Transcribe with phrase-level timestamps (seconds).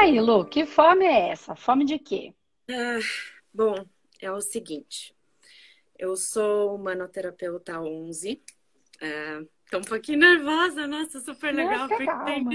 [0.00, 1.54] aí, Lu, que fome é essa?
[1.54, 2.34] Fome de quê?
[2.70, 2.98] Ah,
[3.52, 3.74] bom,
[4.20, 5.14] é o seguinte.
[5.98, 8.42] Eu sou manoterapeuta 11.
[9.00, 11.86] É, tô um pouquinho nervosa, nossa, super legal.
[11.86, 12.50] Nossa, calma.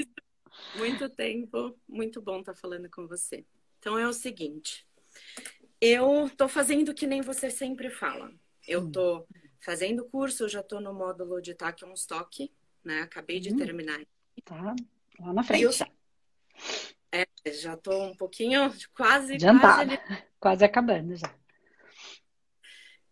[0.76, 3.46] Muito tempo, muito bom estar falando com você.
[3.77, 4.88] Então é o seguinte,
[5.80, 8.32] eu tô fazendo que nem você sempre fala.
[8.68, 9.27] Eu tô
[9.59, 11.55] fazendo curso, eu já tô no módulo de
[11.94, 12.52] Stock,
[12.84, 13.02] né?
[13.02, 13.58] Acabei de hum.
[13.58, 14.02] terminar.
[14.44, 14.76] Tá,
[15.20, 15.64] lá na frente.
[15.64, 15.72] Eu,
[17.12, 19.98] é, já tô um pouquinho, quase, Adiantada.
[19.98, 21.34] quase, quase acabando já.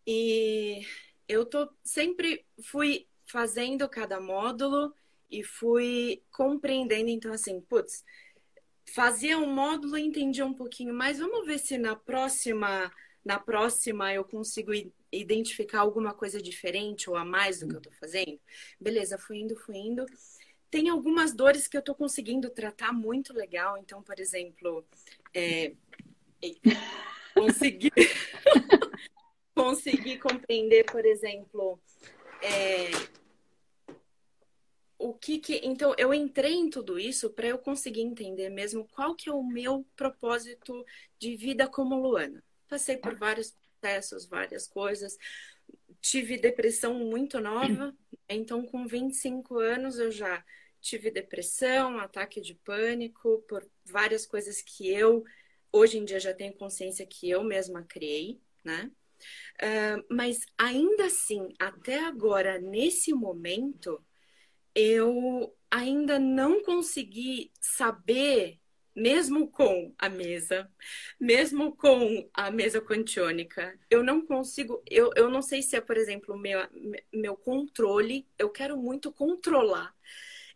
[0.05, 0.81] E
[1.27, 4.93] eu tô sempre fui fazendo cada módulo
[5.31, 8.03] e fui compreendendo, então assim, putz,
[8.93, 11.19] fazia um módulo e entendia um pouquinho mais.
[11.19, 12.91] Vamos ver se na próxima,
[13.23, 14.71] na próxima eu consigo
[15.11, 18.39] identificar alguma coisa diferente ou a mais do que eu tô fazendo.
[18.79, 20.05] Beleza, fui indo, fui indo.
[20.73, 23.77] Tem algumas dores que eu tô conseguindo tratar muito legal.
[23.77, 24.83] Então, por exemplo,
[25.31, 25.75] é...
[27.35, 27.91] consegui
[29.53, 31.79] consegui compreender, por exemplo,
[32.41, 32.89] é
[34.97, 39.13] o que que então eu entrei em tudo isso para eu conseguir entender mesmo qual
[39.13, 40.83] que é o meu propósito
[41.19, 42.43] de vida como Luana.
[42.67, 45.19] Passei por vários processos, várias coisas.
[46.01, 47.95] Tive depressão muito nova,
[48.27, 50.43] então com 25 anos eu já
[50.83, 55.23] tive depressão, ataque de pânico por várias coisas que eu
[55.73, 58.91] hoje em dia já tenho consciência que eu mesma criei, né?
[59.61, 64.05] Uh, mas ainda assim, até agora, nesse momento,
[64.75, 68.59] eu ainda não consegui saber,
[68.95, 70.69] mesmo com a mesa,
[71.19, 75.97] mesmo com a mesa quantiônica, eu não consigo, eu, eu não sei se é, por
[75.97, 76.59] exemplo, meu,
[77.11, 79.95] meu controle, eu quero muito controlar.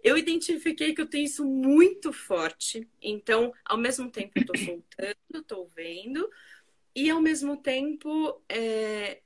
[0.03, 5.41] Eu identifiquei que eu tenho isso muito forte, então, ao mesmo tempo, eu estou soltando,
[5.41, 6.29] estou vendo,
[6.95, 9.21] e ao mesmo tempo, é,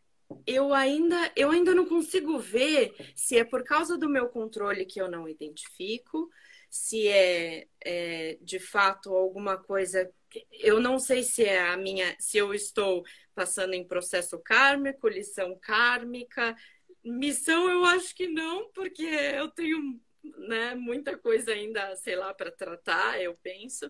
[0.46, 5.00] eu ainda, eu ainda não consigo ver se é por causa do meu controle que
[5.00, 6.30] eu não identifico,
[6.70, 10.10] se é, é de fato alguma coisa.
[10.52, 13.04] Eu não sei se é a minha, se eu estou
[13.36, 16.56] passando em processo kármico, lição kármica.
[17.04, 22.52] Missão eu acho que não, porque eu tenho né, muita coisa ainda, sei lá, para
[22.52, 23.90] tratar, eu penso.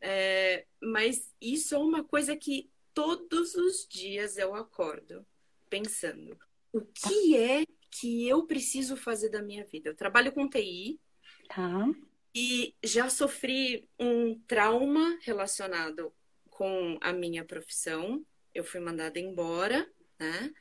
[0.00, 5.26] É, mas isso é uma coisa que todos os dias eu acordo
[5.68, 6.38] pensando:
[6.72, 9.90] o que é que eu preciso fazer da minha vida?
[9.90, 11.00] Eu trabalho com TI.
[11.48, 11.88] Tá.
[12.34, 16.12] E já sofri um trauma relacionado
[16.50, 18.24] com a minha profissão.
[18.52, 20.52] Eu fui mandada embora, né?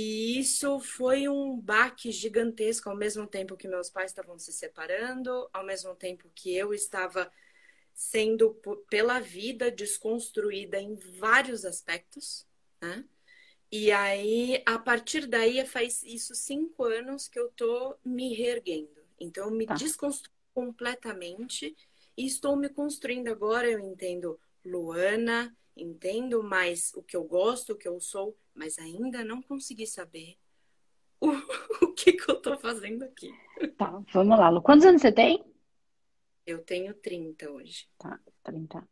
[0.00, 5.46] E isso foi um baque gigantesco ao mesmo tempo que meus pais estavam se separando,
[5.52, 7.30] ao mesmo tempo que eu estava
[7.92, 8.58] sendo
[8.88, 12.46] pela vida desconstruída em vários aspectos,
[12.80, 13.04] né?
[13.70, 19.02] E aí, a partir daí, faz isso cinco anos que eu tô me reerguendo.
[19.18, 19.74] Então, eu me tá.
[19.74, 21.76] desconstruí completamente
[22.16, 23.70] e estou me construindo agora.
[23.70, 29.24] Eu entendo Luana, entendo mais o que eu gosto, o que eu sou, mas ainda
[29.24, 30.36] não consegui saber
[31.18, 31.30] o,
[31.82, 33.32] o que, que eu tô fazendo aqui.
[33.78, 34.60] Tá, vamos lá, Lu.
[34.60, 35.42] Quantos anos você tem?
[36.44, 37.88] Eu tenho 30 hoje.
[37.96, 38.90] Tá, 30 anos.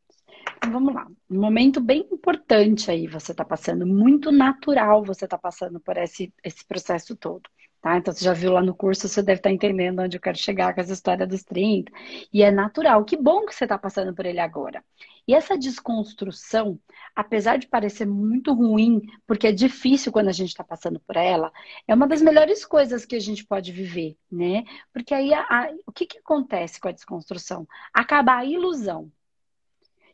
[0.57, 1.07] Então, vamos lá.
[1.29, 6.33] Um momento bem importante aí você está passando, muito natural você está passando por esse,
[6.43, 7.43] esse processo todo.
[7.81, 7.97] Tá?
[7.97, 10.37] Então, você já viu lá no curso, você deve estar tá entendendo onde eu quero
[10.37, 11.93] chegar com essa história dos 30.
[12.33, 13.05] E é natural.
[13.05, 14.83] Que bom que você está passando por ele agora.
[15.29, 16.81] E essa desconstrução,
[17.15, 21.53] apesar de parecer muito ruim, porque é difícil quando a gente está passando por ela,
[21.87, 24.65] é uma das melhores coisas que a gente pode viver, né?
[24.93, 27.69] Porque aí, a, a, o que, que acontece com a desconstrução?
[27.93, 29.13] Acaba a ilusão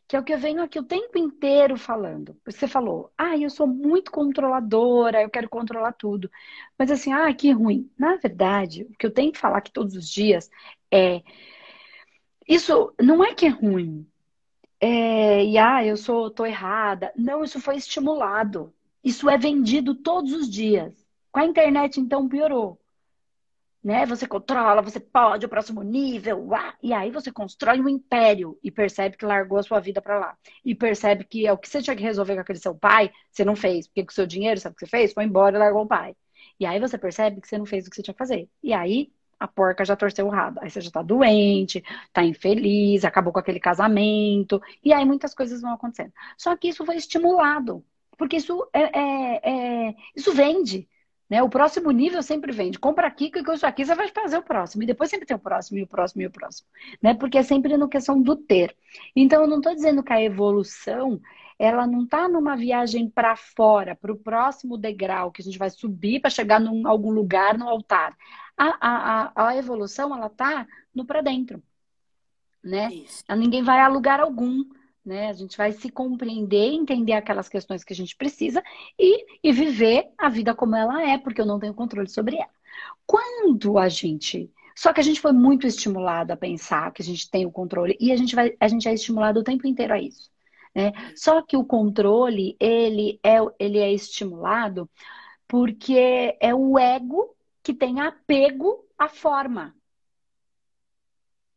[0.07, 2.37] que é o que eu venho aqui o tempo inteiro falando.
[2.45, 6.29] Você falou, ah, eu sou muito controladora, eu quero controlar tudo.
[6.77, 7.89] Mas assim, ah, que ruim.
[7.97, 10.49] Na verdade, o que eu tenho que falar aqui todos os dias
[10.91, 11.23] é.
[12.47, 14.07] Isso não é que é ruim.
[14.79, 17.11] É, e ah, eu sou, tô errada.
[17.15, 18.73] Não, isso foi estimulado.
[19.03, 20.93] Isso é vendido todos os dias.
[21.31, 22.79] Com a internet, então, piorou
[23.85, 24.03] né?
[24.07, 28.71] Você controla, você pode o próximo nível, uá, e aí você constrói um império e
[28.71, 30.37] percebe que largou a sua vida para lá.
[30.65, 33.45] E percebe que é o que você tinha que resolver com aquele seu pai, você
[33.45, 35.13] não fez, porque com o seu dinheiro, sabe o que você fez?
[35.13, 36.15] Foi embora e largou o pai.
[36.59, 38.49] E aí você percebe que você não fez o que você tinha que fazer.
[38.63, 40.59] E aí a porca já torceu o rabo.
[40.63, 45.61] Aí você já tá doente, tá infeliz, acabou com aquele casamento, e aí muitas coisas
[45.61, 46.11] vão acontecendo.
[46.37, 47.85] Só que isso foi estimulado,
[48.17, 50.89] porque isso é, é, é isso vende.
[51.29, 51.41] Né?
[51.41, 52.77] O próximo nível sempre vende.
[52.77, 54.83] Compra aqui, que isso aqui você vai fazer o próximo.
[54.83, 56.67] E depois sempre tem o próximo, e o próximo, e o próximo.
[57.01, 57.13] Né?
[57.13, 58.75] Porque é sempre na questão do ter.
[59.15, 61.19] Então, eu não estou dizendo que a evolução
[61.57, 65.69] ela não está numa viagem para fora, para o próximo degrau, que a gente vai
[65.69, 68.15] subir para chegar em algum lugar no altar.
[68.57, 71.63] A, a, a evolução, ela está no para dentro.
[72.63, 72.93] Né?
[72.93, 73.23] Isso.
[73.35, 74.65] Ninguém vai a lugar algum
[75.05, 75.29] né?
[75.29, 78.63] A gente vai se compreender, entender aquelas questões que a gente precisa
[78.97, 82.49] e, e viver a vida como ela é, porque eu não tenho controle sobre ela.
[83.05, 84.51] Quando a gente.
[84.75, 87.95] Só que a gente foi muito estimulado a pensar que a gente tem o controle
[87.99, 90.29] e a gente, vai, a gente é estimulado o tempo inteiro a isso.
[90.73, 90.91] Né?
[91.15, 94.89] Só que o controle, ele é, ele é estimulado
[95.47, 99.73] porque é o ego que tem apego à forma.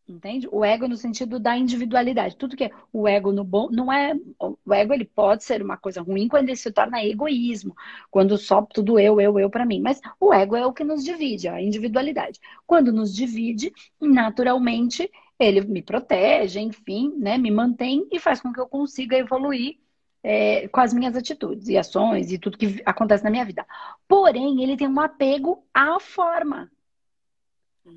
[0.09, 0.49] Entende?
[0.51, 2.35] O ego no sentido da individualidade.
[2.37, 4.15] Tudo que é o ego no bom, não é.
[4.41, 7.77] O ego ele pode ser uma coisa ruim quando ele se torna egoísmo,
[8.11, 9.81] quando só tudo eu, eu, eu para mim.
[9.81, 12.41] Mas o ego é o que nos divide, a individualidade.
[12.67, 13.71] Quando nos divide,
[14.01, 19.79] naturalmente ele me protege, enfim, né, me mantém e faz com que eu consiga evoluir
[20.23, 23.67] é, com as minhas atitudes e ações e tudo que acontece na minha vida.
[24.09, 26.71] Porém, ele tem um apego à forma.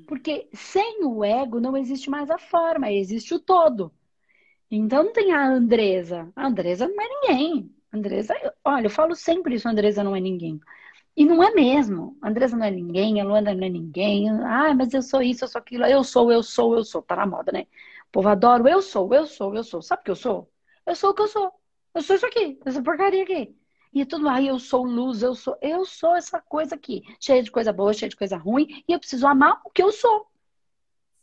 [0.06, 3.92] Porque sem o ego não existe mais a forma, existe o todo.
[4.70, 6.32] Então não tem a Andresa.
[6.34, 7.74] A Andresa não é ninguém.
[7.92, 8.34] Andresa,
[8.64, 10.58] olha, eu falo sempre isso, Andresa não é ninguém.
[11.16, 12.16] E não é mesmo.
[12.22, 14.30] A Andresa não é ninguém, a Luanda não é ninguém.
[14.30, 15.84] Ah, mas eu sou isso, eu sou aquilo.
[15.84, 17.02] Eu sou, eu sou, eu sou.
[17.02, 17.66] Tá na moda, né?
[18.08, 19.82] O povo adora eu sou, eu sou, eu sou.
[19.82, 20.50] Sabe o que eu sou?
[20.86, 21.52] Eu sou o que eu sou.
[21.94, 23.54] Eu sou isso aqui, essa porcaria aqui.
[23.92, 27.50] E tudo, aí eu sou luz, eu sou, eu sou essa coisa aqui, cheia de
[27.50, 30.26] coisa boa, cheia de coisa ruim, e eu preciso amar o que eu sou.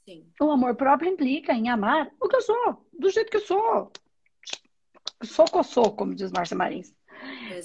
[0.06, 0.28] Sim.
[0.40, 3.92] O amor próprio implica em amar o que eu sou, do jeito que eu sou.
[5.24, 6.94] Sou que sou, como diz Márcia Marins.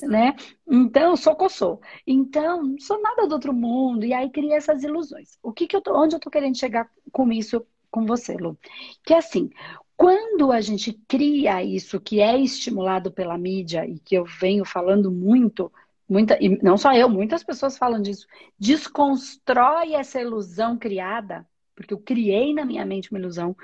[0.03, 0.35] Né?
[0.67, 1.81] Então, sou que sou.
[2.06, 4.05] Então, não sou nada do outro mundo.
[4.05, 5.39] E aí cria essas ilusões.
[5.43, 8.59] O que que eu tô, onde eu tô querendo chegar com isso com você, Lu?
[9.05, 9.51] Que é assim,
[9.96, 15.11] quando a gente cria isso que é estimulado pela mídia e que eu venho falando
[15.11, 15.73] muito,
[16.08, 18.26] muita, e não só eu, muitas pessoas falam disso,
[18.58, 21.46] desconstrói essa ilusão criada,
[21.76, 23.56] porque eu criei na minha mente uma ilusão.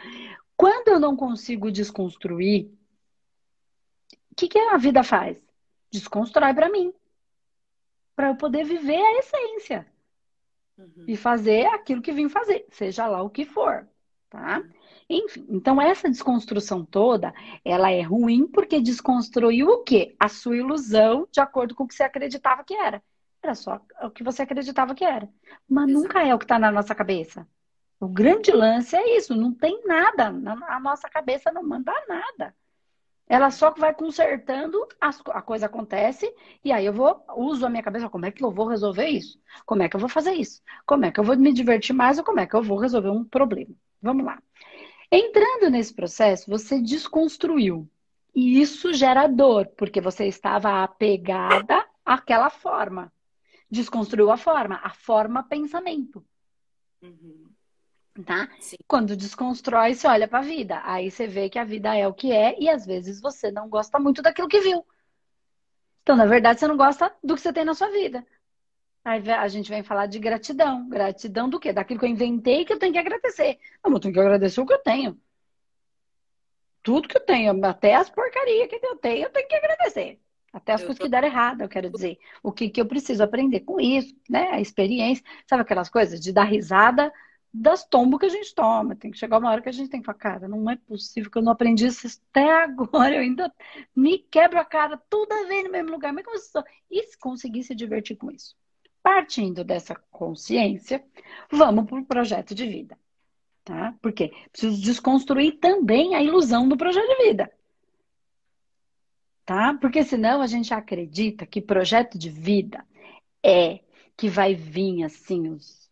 [0.56, 2.70] Quando eu não consigo desconstruir,
[4.30, 5.44] o que, que a vida faz?
[5.90, 6.92] Desconstrói para mim,
[8.14, 9.86] para eu poder viver a essência
[10.78, 11.04] uhum.
[11.08, 13.88] e fazer aquilo que vim fazer, seja lá o que for,
[14.28, 14.62] tá?
[15.12, 17.34] Enfim, então essa desconstrução toda,
[17.64, 20.14] ela é ruim porque desconstruiu o quê?
[20.20, 23.02] A sua ilusão de acordo com o que você acreditava que era.
[23.42, 25.28] Era só o que você acreditava que era.
[25.68, 26.02] Mas Exato.
[26.02, 27.44] nunca é o que está na nossa cabeça.
[27.98, 30.28] O grande lance é isso, não tem nada.
[30.68, 32.54] A nossa cabeça não manda nada.
[33.28, 36.32] Ela só vai consertando, a coisa acontece,
[36.64, 39.40] e aí eu vou, uso a minha cabeça, como é que eu vou resolver isso?
[39.66, 40.62] Como é que eu vou fazer isso?
[40.86, 43.10] Como é que eu vou me divertir mais ou como é que eu vou resolver
[43.10, 43.74] um problema?
[44.02, 44.42] Vamos lá.
[45.10, 47.88] Entrando nesse processo, você desconstruiu.
[48.34, 53.12] E isso gera dor, porque você estava apegada àquela forma.
[53.68, 56.24] Desconstruiu a forma, a forma pensamento.
[57.02, 57.50] Uhum.
[58.24, 58.48] Tá?
[58.60, 58.76] Sim.
[58.86, 60.80] Quando desconstrói, você olha para a vida.
[60.84, 63.68] Aí você vê que a vida é o que é e às vezes você não
[63.68, 64.84] gosta muito daquilo que viu.
[66.02, 68.24] Então, na verdade, você não gosta do que você tem na sua vida.
[69.04, 70.88] Aí a gente vem falar de gratidão.
[70.88, 71.72] Gratidão do quê?
[71.72, 73.58] Daquilo que eu inventei que eu tenho que agradecer.
[73.82, 75.18] Não, eu tenho que agradecer o que eu tenho.
[76.82, 80.18] Tudo que eu tenho, até as porcarias que eu tenho, eu tenho que agradecer.
[80.52, 81.04] Até as eu coisas tô...
[81.04, 82.18] que deram errado, eu quero dizer.
[82.42, 84.48] O que, que eu preciso aprender com isso, né?
[84.50, 85.24] A experiência.
[85.46, 87.12] Sabe aquelas coisas de dar risada
[87.52, 88.96] das tombas que a gente toma.
[88.96, 91.30] Tem que chegar uma hora que a gente tem que falar, cara, não é possível
[91.30, 93.14] que eu não aprendi isso até agora.
[93.14, 93.52] Eu ainda
[93.94, 96.12] me quebro a cara toda vez no mesmo lugar.
[96.12, 96.50] Mas como se...
[96.90, 98.56] E se conseguir se divertir com isso?
[99.02, 101.04] Partindo dessa consciência,
[101.50, 102.98] vamos para o projeto de vida.
[103.64, 103.94] Tá?
[104.00, 107.52] Porque preciso desconstruir também a ilusão do projeto de vida.
[109.44, 109.74] Tá?
[109.80, 112.86] Porque senão a gente acredita que projeto de vida
[113.42, 113.80] é
[114.16, 115.90] que vai vir assim os,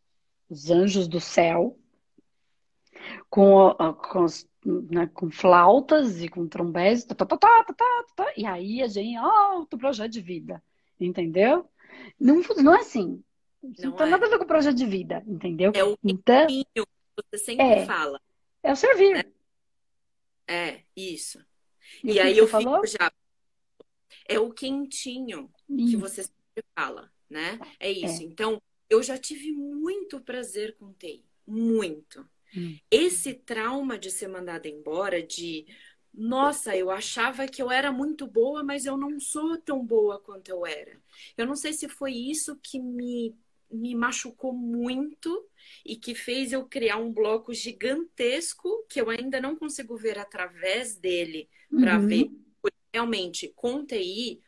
[0.50, 1.78] os anjos do céu
[3.30, 3.74] com,
[4.10, 4.26] com,
[4.64, 9.78] né, com flautas e com trombetes, tá, tá, tá, e aí a gente, ó, oh,
[9.78, 10.62] projeto de vida,
[11.00, 11.68] entendeu?
[12.18, 13.22] Não, não é assim.
[13.62, 14.10] Isso não, não tem é.
[14.10, 15.72] nada a ver com o projeto de vida, entendeu?
[15.74, 16.64] É o então, que
[17.16, 18.20] você sempre é, fala.
[18.62, 19.26] É o servir.
[20.46, 21.44] É, é isso.
[22.02, 22.76] E, e aí eu falou?
[22.76, 23.12] fico já.
[24.26, 25.90] É o quentinho isso.
[25.90, 27.58] que você sempre fala, né?
[27.80, 28.22] É isso.
[28.22, 28.24] É.
[28.26, 31.24] Então, eu já tive muito prazer com TI.
[31.46, 32.28] Muito.
[32.56, 32.78] Hum.
[32.90, 35.66] Esse trauma de ser mandada embora, de
[36.12, 40.48] nossa, eu achava que eu era muito boa, mas eu não sou tão boa quanto
[40.48, 41.00] eu era.
[41.36, 43.34] Eu não sei se foi isso que me,
[43.70, 45.48] me machucou muito
[45.84, 50.96] e que fez eu criar um bloco gigantesco que eu ainda não consigo ver através
[50.96, 52.06] dele para uhum.
[52.06, 52.30] ver
[52.92, 54.42] realmente com TI.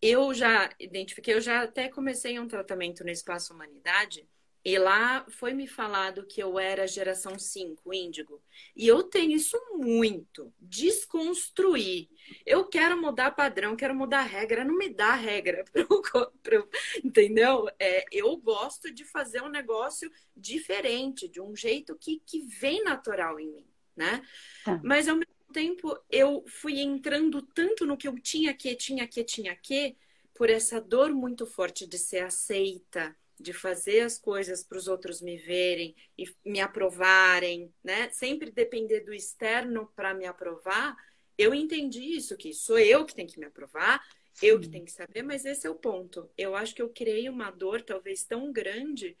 [0.00, 4.26] Eu já identifiquei, eu já até comecei um tratamento no Espaço Humanidade
[4.64, 8.40] e lá foi me falado que eu era geração 5, índigo.
[8.76, 10.54] E eu tenho isso muito.
[10.60, 12.08] Desconstruir.
[12.46, 14.64] Eu quero mudar padrão, quero mudar regra.
[14.64, 15.64] Não me dá regra.
[16.42, 16.68] Pra eu,
[17.02, 17.68] entendeu?
[17.76, 23.40] É, eu gosto de fazer um negócio diferente, de um jeito que, que vem natural
[23.40, 23.66] em mim,
[23.96, 24.22] né?
[24.64, 24.80] Tá.
[24.84, 29.24] Mas ao mesmo tempo, eu fui entrando tanto no que eu tinha que, tinha que,
[29.24, 29.96] tinha que,
[30.34, 35.20] por essa dor muito forte de ser aceita de fazer as coisas para os outros
[35.20, 38.08] me verem e me aprovarem, né?
[38.10, 40.96] Sempre depender do externo para me aprovar.
[41.36, 44.00] Eu entendi isso que sou eu que tenho que me aprovar,
[44.32, 44.46] Sim.
[44.46, 46.30] eu que tenho que saber, mas esse é o ponto.
[46.38, 49.16] Eu acho que eu criei uma dor talvez tão grande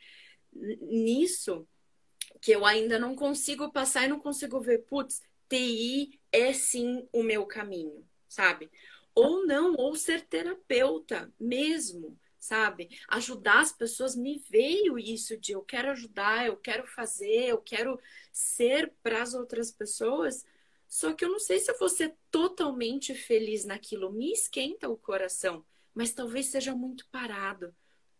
[0.52, 1.66] nisso
[2.40, 7.22] que eu ainda não consigo passar e não consigo ver, putz, TI é sim o
[7.22, 8.70] meu caminho, sabe?
[9.14, 12.90] Ou não, ou ser terapeuta mesmo sabe?
[13.06, 18.00] Ajudar as pessoas, me veio isso de eu quero ajudar, eu quero fazer, eu quero
[18.32, 20.44] ser para as outras pessoas.
[20.88, 24.96] Só que eu não sei se eu vou ser totalmente feliz naquilo, me esquenta o
[24.96, 27.72] coração, mas talvez seja muito parado,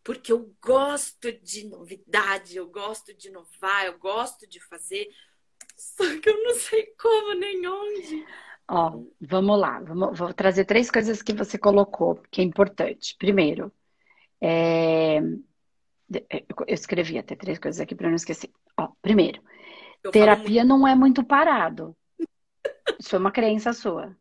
[0.05, 5.13] porque eu gosto de novidade, eu gosto de inovar, eu gosto de fazer,
[5.77, 8.25] só que eu não sei como nem onde.
[8.69, 13.17] Ó, vamos lá, vamos, vou trazer três coisas que você colocou, que é importante.
[13.19, 13.73] Primeiro,
[14.43, 15.21] é...
[16.67, 18.51] Eu escrevi até três coisas aqui para não esquecer.
[18.79, 19.43] Ó, primeiro,
[20.05, 21.97] eu terapia não é muito parado.
[22.99, 24.15] Isso foi uma crença sua.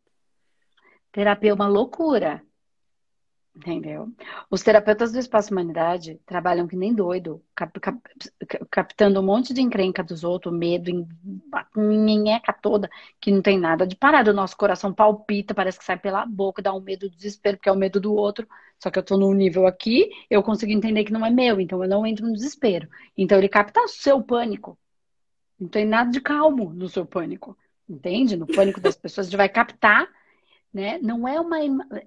[1.10, 2.42] Terapia é uma loucura.
[3.54, 4.10] Entendeu?
[4.50, 8.00] Os terapeutas do Espaço Humanidade trabalham que nem doido, cap, cap,
[8.70, 11.06] captando um monte de encrenca dos outros, medo,
[11.76, 12.88] nhenheca toda,
[13.20, 14.30] que não tem nada de parado.
[14.30, 17.72] O nosso coração palpita, parece que sai pela boca, dá um medo, desespero, porque é
[17.72, 18.48] o medo do outro.
[18.78, 21.82] Só que eu tô num nível aqui, eu consigo entender que não é meu, então
[21.82, 22.88] eu não entro no desespero.
[23.16, 24.78] Então ele capta o seu pânico.
[25.60, 27.56] Não tem nada de calmo no seu pânico.
[27.86, 28.34] Entende?
[28.34, 30.08] No pânico das pessoas, a gente vai captar
[30.72, 30.98] né?
[31.02, 31.58] Não é uma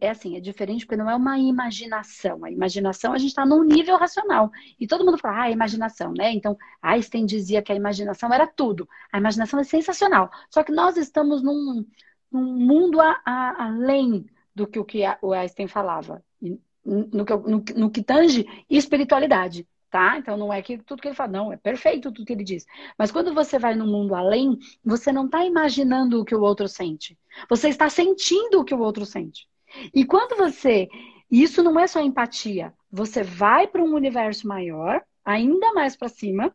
[0.01, 2.43] é assim, é diferente porque não é uma imaginação.
[2.43, 6.31] A imaginação a gente está num nível racional e todo mundo fala, ah, imaginação, né?
[6.33, 8.87] Então Einstein dizia que a imaginação era tudo.
[9.11, 10.31] A imaginação é sensacional.
[10.49, 11.85] Só que nós estamos num,
[12.31, 16.23] num mundo a, a, além do que o que o Einstein falava,
[16.83, 20.17] no que, no, no que tange espiritualidade tá?
[20.17, 22.65] Então não é que tudo que ele fala, não, é perfeito tudo que ele diz.
[22.97, 26.67] Mas quando você vai no mundo além, você não está imaginando o que o outro
[26.67, 27.17] sente.
[27.49, 29.47] Você está sentindo o que o outro sente.
[29.93, 30.89] E quando você.
[31.31, 32.73] Isso não é só empatia.
[32.91, 36.53] Você vai para um universo maior, ainda mais para cima,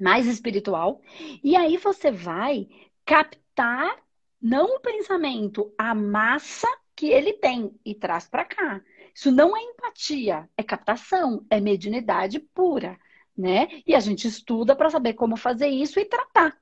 [0.00, 1.02] mais espiritual,
[1.44, 2.66] e aí você vai
[3.04, 3.94] captar
[4.40, 8.80] não o pensamento, a massa que ele tem e traz para cá.
[9.18, 12.96] Isso não é empatia, é captação, é mediunidade pura,
[13.36, 13.66] né?
[13.84, 16.56] E a gente estuda para saber como fazer isso e tratar.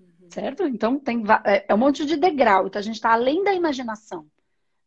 [0.00, 0.28] Uhum.
[0.28, 0.64] Certo?
[0.64, 4.26] Então tem é, é um monte de degrau, então a gente está além da imaginação,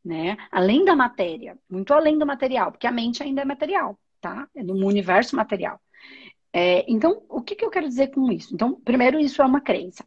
[0.04, 0.36] né?
[0.52, 4.46] Além da matéria, muito além do material, porque a mente ainda é material, tá?
[4.54, 5.80] É no universo material.
[6.52, 8.54] É, então, o que, que eu quero dizer com isso?
[8.54, 10.06] Então, primeiro, isso é uma crença.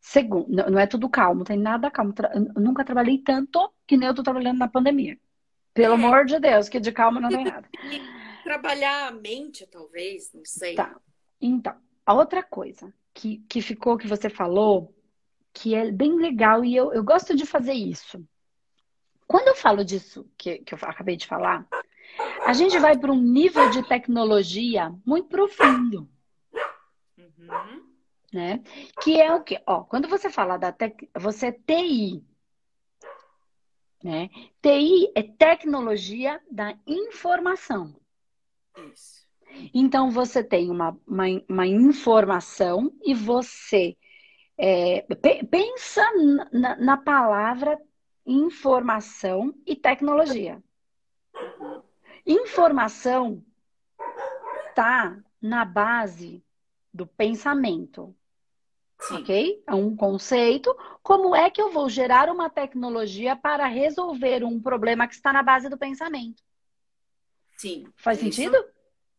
[0.00, 2.14] Segundo, não é tudo calmo, tem nada calmo.
[2.32, 5.18] Eu nunca trabalhei tanto que nem eu tô trabalhando na pandemia.
[5.76, 5.96] Pelo é.
[5.96, 7.68] amor de Deus, que de calma não tem nada.
[8.42, 10.74] Trabalhar a mente, talvez, não sei.
[10.74, 10.96] Tá.
[11.38, 14.94] Então, a outra coisa que, que ficou, que você falou,
[15.52, 18.26] que é bem legal e eu, eu gosto de fazer isso.
[19.26, 21.66] Quando eu falo disso, que, que eu acabei de falar,
[22.46, 26.08] a gente vai para um nível de tecnologia muito profundo.
[27.18, 27.84] Uhum.
[28.32, 28.62] Né?
[29.02, 29.60] Que é o que?
[29.66, 31.10] Ó, quando você fala da tec...
[31.14, 32.24] você é TI,
[34.02, 34.28] né?
[34.62, 37.94] TI é tecnologia da informação.
[38.92, 39.26] Isso.
[39.72, 43.96] Então, você tem uma, uma, uma informação e você
[44.58, 45.02] é,
[45.50, 46.02] pensa
[46.52, 47.78] na, na palavra
[48.26, 50.62] informação e tecnologia.
[52.26, 53.42] Informação
[54.68, 56.44] está na base
[56.92, 58.14] do pensamento.
[58.98, 59.14] Sim.
[59.16, 59.62] Ok?
[59.66, 60.74] É um conceito.
[61.02, 65.42] Como é que eu vou gerar uma tecnologia para resolver um problema que está na
[65.42, 66.42] base do pensamento?
[67.56, 67.86] Sim.
[67.96, 68.56] Faz sentido?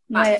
[0.10, 0.40] Não é,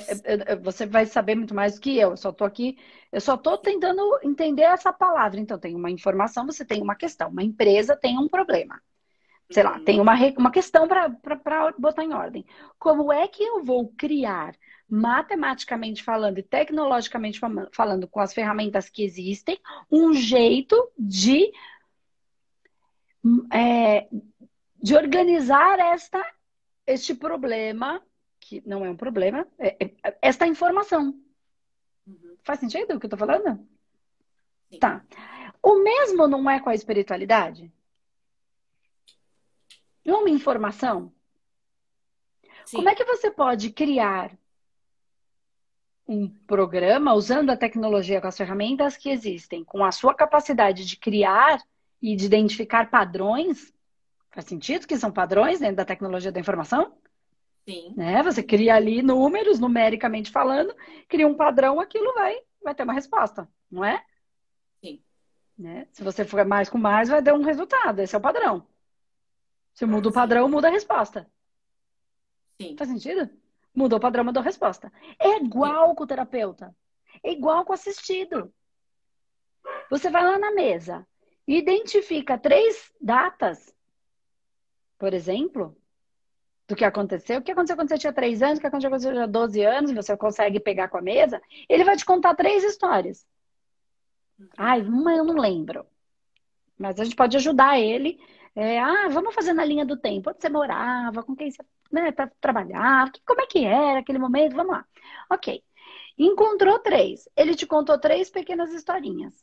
[0.62, 2.10] você vai saber muito mais do que eu.
[2.10, 2.78] Eu só tô aqui,
[3.12, 5.38] eu só tô tentando entender essa palavra.
[5.38, 7.28] Então, tem uma informação, você tem uma questão.
[7.28, 8.80] Uma empresa tem um problema.
[9.50, 11.08] Sei lá, tem uma, uma questão para
[11.78, 12.44] botar em ordem.
[12.78, 14.54] Como é que eu vou criar,
[14.88, 17.38] matematicamente falando e tecnologicamente
[17.72, 21.52] falando, com as ferramentas que existem, um jeito de,
[23.52, 24.08] é,
[24.82, 26.24] de organizar esta,
[26.86, 28.02] este problema
[28.40, 31.14] que não é um problema, é, é, esta informação.
[32.06, 32.36] Uhum.
[32.42, 33.68] Faz sentido o que eu tô falando?
[34.70, 34.78] Sim.
[34.78, 35.04] Tá.
[35.62, 37.70] O mesmo não é com a espiritualidade?
[40.06, 41.12] Uma informação?
[42.64, 42.78] Sim.
[42.78, 44.34] Como é que você pode criar
[46.08, 50.96] um programa usando a tecnologia com as ferramentas que existem, com a sua capacidade de
[50.96, 51.62] criar
[52.00, 53.72] e de identificar padrões?
[54.30, 56.96] Faz sentido que são padrões dentro da tecnologia da informação?
[57.68, 57.92] Sim.
[57.94, 58.22] Né?
[58.22, 60.74] Você cria ali números, numericamente falando,
[61.06, 64.02] cria um padrão, aquilo vai, vai ter uma resposta, não é?
[64.82, 65.02] Sim.
[65.58, 65.86] Né?
[65.92, 68.00] Se você for mais com mais, vai dar um resultado.
[68.00, 68.66] Esse é o padrão.
[69.74, 71.30] Se muda o padrão, muda a resposta.
[72.58, 72.74] Sim.
[72.76, 73.30] Faz sentido?
[73.78, 74.92] Mudou o padrão, mudou a resposta.
[75.20, 76.74] É igual com o terapeuta.
[77.22, 78.52] É igual com o assistido.
[79.88, 81.06] Você vai lá na mesa
[81.46, 83.72] e identifica três datas,
[84.98, 85.76] por exemplo,
[86.66, 87.38] do que aconteceu.
[87.38, 89.62] O que aconteceu quando você tinha 3 anos, o que aconteceu quando você tinha 12
[89.62, 91.40] anos, você consegue pegar com a mesa.
[91.68, 93.24] Ele vai te contar três histórias.
[94.56, 95.86] Ai, uma eu não lembro.
[96.76, 98.20] Mas a gente pode ajudar ele.
[98.60, 100.30] É, ah, vamos fazer na linha do tempo.
[100.30, 101.62] Onde você morava, com quem você
[101.92, 104.86] né, trabalhava, como é que era aquele momento, vamos lá.
[105.30, 105.62] Ok.
[106.18, 107.28] Encontrou três.
[107.36, 109.34] Ele te contou três pequenas historinhas.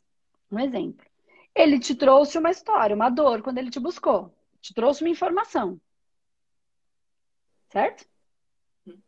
[0.50, 1.06] Um exemplo.
[1.54, 4.34] Ele te trouxe uma história, uma dor, quando ele te buscou.
[4.60, 5.80] Te trouxe uma informação
[7.76, 8.06] certo?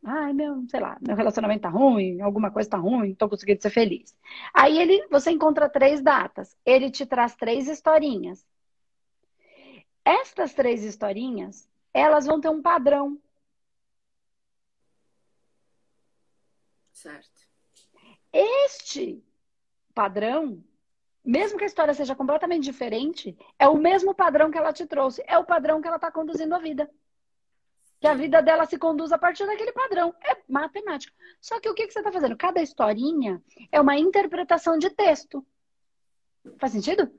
[0.04, 3.70] Ai, meu, sei lá, meu relacionamento tá ruim, alguma coisa tá ruim, tô conseguindo ser
[3.70, 4.14] feliz.
[4.52, 8.44] Aí ele, você encontra três datas, ele te traz três historinhas.
[10.08, 13.20] Estas três historinhas, elas vão ter um padrão.
[16.90, 17.46] Certo.
[18.32, 19.22] Este
[19.94, 20.64] padrão,
[21.22, 25.22] mesmo que a história seja completamente diferente, é o mesmo padrão que ela te trouxe,
[25.26, 26.90] é o padrão que ela está conduzindo a vida
[28.00, 30.14] que a vida dela se conduz a partir daquele padrão.
[30.24, 31.16] É matemático.
[31.40, 32.36] Só que o que, que você está fazendo?
[32.36, 35.44] Cada historinha é uma interpretação de texto.
[36.58, 37.10] Faz sentido?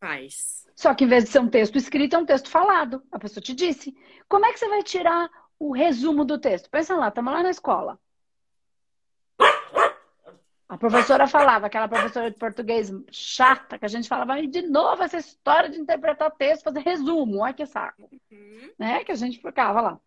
[0.00, 0.66] Faz.
[0.74, 3.02] Só que em vez de ser um texto escrito, é um texto falado.
[3.10, 3.96] A pessoa te disse.
[4.28, 6.70] Como é que você vai tirar o resumo do texto?
[6.70, 7.98] Pensa lá, estamos lá na escola.
[10.68, 15.16] A professora falava, aquela professora de português chata, que a gente falava, de novo essa
[15.16, 18.10] história de interpretar texto, fazer resumo, olha que saco.
[18.30, 18.72] Uhum.
[18.76, 19.04] Né?
[19.04, 20.00] Que a gente ficava lá.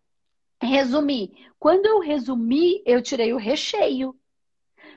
[0.62, 1.32] Resumir.
[1.58, 4.14] Quando eu resumi, eu tirei o recheio.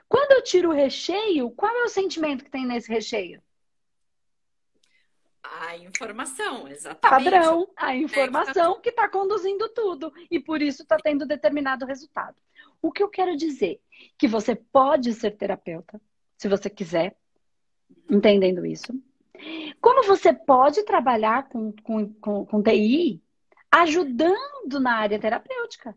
[0.10, 3.42] Quando eu tiro o recheio, qual é o sentimento que tem nesse recheio?
[5.44, 7.26] A informação, exatamente.
[7.26, 10.14] Padrão, a informação que está conduzindo tudo.
[10.32, 12.36] E por isso está tendo determinado resultado.
[12.82, 13.82] O que eu quero dizer?
[14.18, 16.02] Que você pode ser terapeuta,
[16.38, 17.18] se você quiser,
[18.10, 18.94] entendendo isso.
[19.82, 23.22] Como você pode trabalhar com, com, com, com TI
[23.70, 25.96] ajudando na área terapêutica.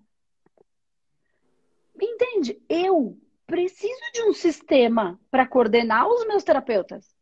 [2.00, 2.60] Entende?
[2.68, 7.15] Eu preciso de um sistema para coordenar os meus terapeutas.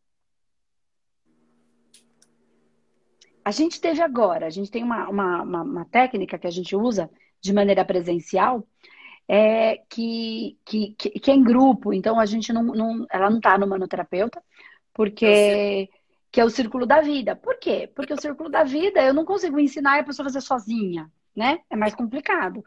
[3.45, 6.75] A gente teve agora, a gente tem uma, uma, uma, uma técnica que a gente
[6.75, 8.67] usa de maneira presencial,
[9.27, 13.57] é, que, que, que, é em grupo, então a gente não, não ela não está
[13.57, 14.41] no manoterapeuta,
[14.91, 15.89] porque
[16.31, 17.33] que é o círculo da vida.
[17.33, 17.89] Por quê?
[17.95, 21.59] Porque o círculo da vida eu não consigo ensinar a pessoa a fazer sozinha, né?
[21.69, 22.61] É mais complicado.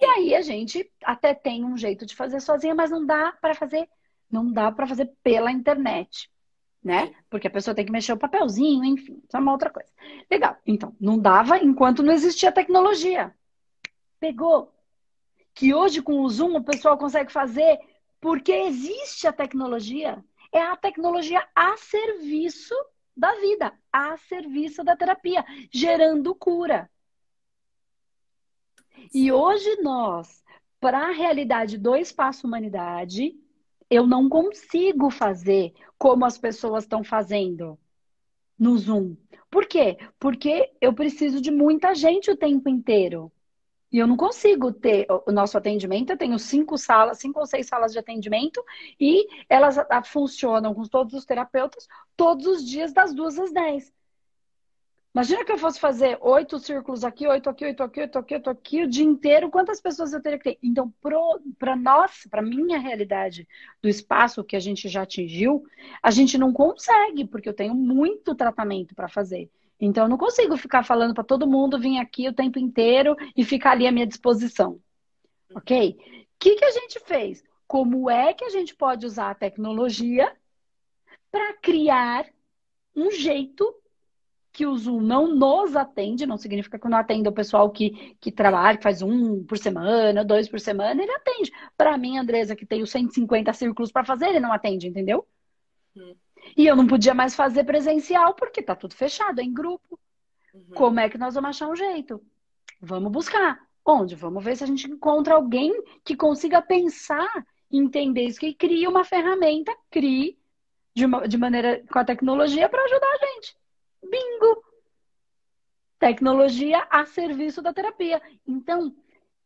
[0.00, 3.54] E aí a gente até tem um jeito de fazer sozinha, mas não dá para
[3.54, 3.88] fazer,
[4.28, 6.28] não dá para fazer pela internet,
[6.82, 7.14] né?
[7.30, 9.88] Porque a pessoa tem que mexer o papelzinho, enfim, isso é uma outra coisa.
[10.30, 10.56] Legal.
[10.66, 13.34] Então, não dava enquanto não existia tecnologia.
[14.18, 14.72] Pegou.
[15.54, 17.78] Que hoje com o Zoom o pessoal consegue fazer
[18.20, 20.24] porque existe a tecnologia.
[20.52, 22.74] É a tecnologia a serviço
[23.16, 26.90] da vida, a serviço da terapia, gerando cura.
[29.12, 30.42] E hoje nós,
[30.80, 33.34] para a realidade do espaço humanidade,
[33.92, 37.78] eu não consigo fazer como as pessoas estão fazendo
[38.58, 39.16] no Zoom.
[39.50, 39.98] Por quê?
[40.18, 43.30] Porque eu preciso de muita gente o tempo inteiro.
[43.92, 46.08] E eu não consigo ter o nosso atendimento.
[46.08, 48.64] Eu tenho cinco salas, cinco ou seis salas de atendimento,
[48.98, 49.76] e elas
[50.06, 53.92] funcionam com todos os terapeutas todos os dias, das duas às dez.
[55.14, 58.48] Imagina que eu fosse fazer oito círculos aqui, oito aqui, oito aqui, oito aqui, oito
[58.48, 60.58] aqui, o dia inteiro, quantas pessoas eu teria que ter?
[60.62, 60.90] Então,
[61.58, 63.46] para nós, para minha realidade
[63.82, 65.64] do espaço que a gente já atingiu,
[66.02, 69.50] a gente não consegue, porque eu tenho muito tratamento para fazer.
[69.78, 73.44] Então, eu não consigo ficar falando para todo mundo vir aqui o tempo inteiro e
[73.44, 74.80] ficar ali à minha disposição.
[75.54, 75.90] Ok?
[75.90, 77.44] O que, que a gente fez?
[77.66, 80.34] Como é que a gente pode usar a tecnologia
[81.30, 82.26] para criar
[82.96, 83.81] um jeito
[84.52, 88.30] que o Zoom não nos atende, não significa que não atenda o pessoal que, que
[88.30, 91.50] trabalha, que faz um por semana, dois por semana, ele atende.
[91.76, 95.26] Para mim, Andresa, que tem os 150 círculos para fazer, ele não atende, entendeu?
[95.96, 96.14] Hum.
[96.56, 99.98] E eu não podia mais fazer presencial porque tá tudo fechado, é em grupo.
[100.52, 100.74] Uhum.
[100.74, 102.22] Como é que nós vamos achar um jeito?
[102.80, 103.58] Vamos buscar.
[103.84, 104.14] Onde?
[104.14, 105.72] Vamos ver se a gente encontra alguém
[106.04, 110.38] que consiga pensar, entender isso, que crie uma ferramenta, crie
[110.94, 113.56] de, uma, de maneira com a tecnologia para ajudar a gente.
[114.02, 114.62] Bingo!
[115.98, 118.20] Tecnologia a serviço da terapia.
[118.46, 118.94] Então,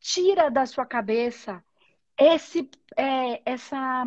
[0.01, 1.63] tira da sua cabeça
[2.19, 4.05] esse, é, essa,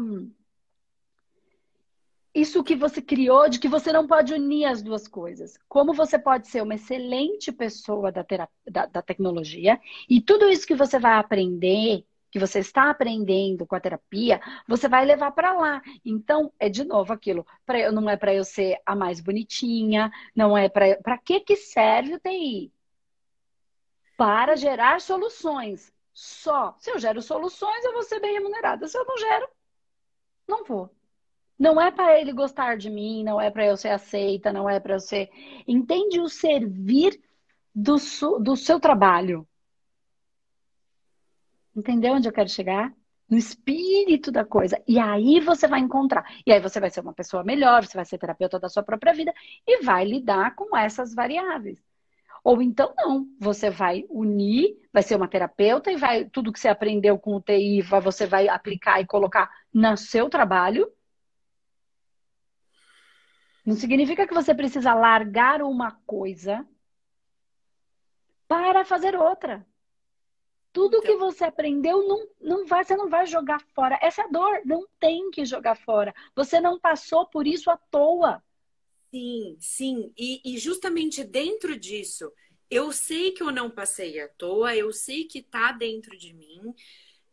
[2.34, 5.58] isso que você criou de que você não pode unir as duas coisas.
[5.68, 10.66] Como você pode ser uma excelente pessoa da, terapia, da, da tecnologia e tudo isso
[10.66, 15.54] que você vai aprender que você está aprendendo com a terapia, você vai levar para
[15.54, 15.82] lá.
[16.06, 17.46] Então, é de novo aquilo.
[17.66, 20.98] Pra, não é para eu ser a mais bonitinha, não é para.
[21.02, 22.72] Para que, que serve o TI?
[24.18, 25.92] Para gerar soluções.
[26.14, 26.76] Só.
[26.80, 28.88] Se eu gero soluções, eu vou ser bem remunerada.
[28.88, 29.48] Se eu não gero,
[30.48, 30.94] não vou.
[31.58, 34.80] Não é para ele gostar de mim, não é para eu ser aceita, não é
[34.80, 35.30] para eu ser.
[35.68, 37.22] Entende o servir
[37.76, 37.98] do,
[38.40, 39.48] do seu trabalho.
[41.80, 42.94] Entendeu onde eu quero chegar?
[43.30, 44.82] No espírito da coisa.
[44.86, 46.26] E aí você vai encontrar.
[46.46, 49.14] E aí você vai ser uma pessoa melhor, você vai ser terapeuta da sua própria
[49.14, 49.34] vida
[49.66, 51.82] e vai lidar com essas variáveis.
[52.44, 56.68] Ou então não, você vai unir, vai ser uma terapeuta e vai tudo que você
[56.68, 60.92] aprendeu com o TI, você vai aplicar e colocar no seu trabalho.
[63.66, 66.68] Não significa que você precisa largar uma coisa
[68.48, 69.66] para fazer outra.
[70.72, 71.12] Tudo então...
[71.12, 74.00] que você aprendeu não, não vai, você não vai jogar fora.
[74.02, 76.14] Essa dor não tem que jogar fora.
[76.36, 78.44] Você não passou por isso à toa.
[79.12, 80.14] Sim, sim.
[80.18, 82.32] E, e justamente dentro disso,
[82.70, 86.74] eu sei que eu não passei à toa, eu sei que está dentro de mim.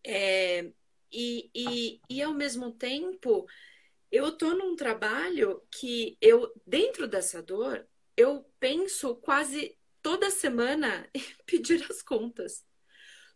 [0.03, 0.71] É,
[1.13, 3.47] e, e, e ao mesmo tempo,
[4.11, 11.23] eu tô num trabalho que eu, dentro dessa dor, eu penso quase toda semana em
[11.45, 12.66] pedir as contas.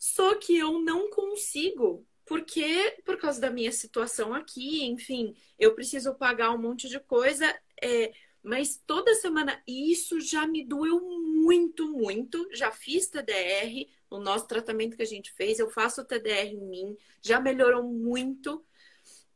[0.00, 6.14] Só que eu não consigo, porque por causa da minha situação aqui, enfim, eu preciso
[6.14, 8.10] pagar um monte de coisa, é,
[8.42, 12.48] mas toda semana isso já me doeu muito, muito.
[12.50, 16.96] Já fiz TDR, o nosso tratamento que a gente fez, eu faço TDR em mim,
[17.20, 18.64] já melhorou muito.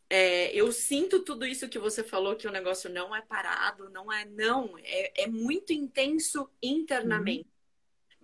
[0.09, 4.11] É, eu sinto tudo isso que você falou, que o negócio não é parado, não
[4.11, 7.49] é, não, é, é muito intenso internamente.
[7.49, 7.54] Uhum.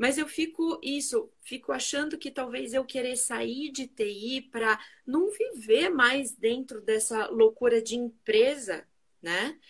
[0.00, 5.28] Mas eu fico isso, fico achando que talvez eu querer sair de TI para não
[5.28, 8.88] viver mais dentro dessa loucura de empresa,
[9.20, 9.60] né?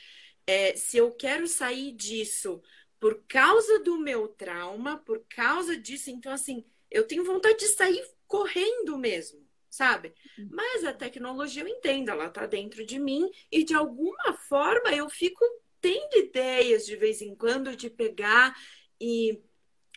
[0.47, 2.63] É, se eu quero sair disso
[3.01, 8.01] por causa do meu trauma, por causa disso, então assim, eu tenho vontade de sair
[8.29, 10.15] correndo mesmo, sabe?
[10.39, 10.49] Uhum.
[10.53, 15.11] Mas a tecnologia eu entendo, ela está dentro de mim e de alguma forma eu
[15.11, 15.45] fico
[15.81, 18.55] tendo ideias de vez em quando de pegar
[19.01, 19.43] e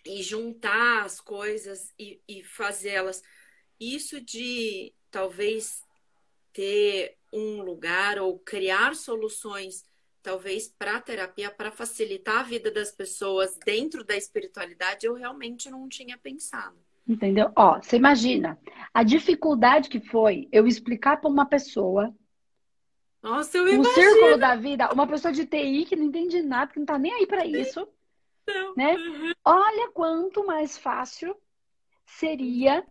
[0.05, 3.21] e juntar as coisas e, e fazê-las.
[3.79, 5.83] Isso de talvez
[6.51, 9.85] ter um lugar ou criar soluções,
[10.21, 15.69] talvez para a terapia, para facilitar a vida das pessoas dentro da espiritualidade, eu realmente
[15.69, 16.77] não tinha pensado.
[17.07, 17.51] Entendeu?
[17.55, 18.57] Ó, você imagina
[18.93, 22.15] a dificuldade que foi eu explicar para uma pessoa.
[23.21, 23.83] Nossa, eu imagino.
[23.83, 26.97] No círculo da vida, uma pessoa de TI que não entende nada, que não tá
[26.97, 27.87] nem aí para isso.
[28.47, 28.75] Não.
[28.75, 28.95] Né?
[28.95, 29.31] Uhum.
[29.45, 31.35] Olha quanto mais fácil
[32.05, 32.85] seria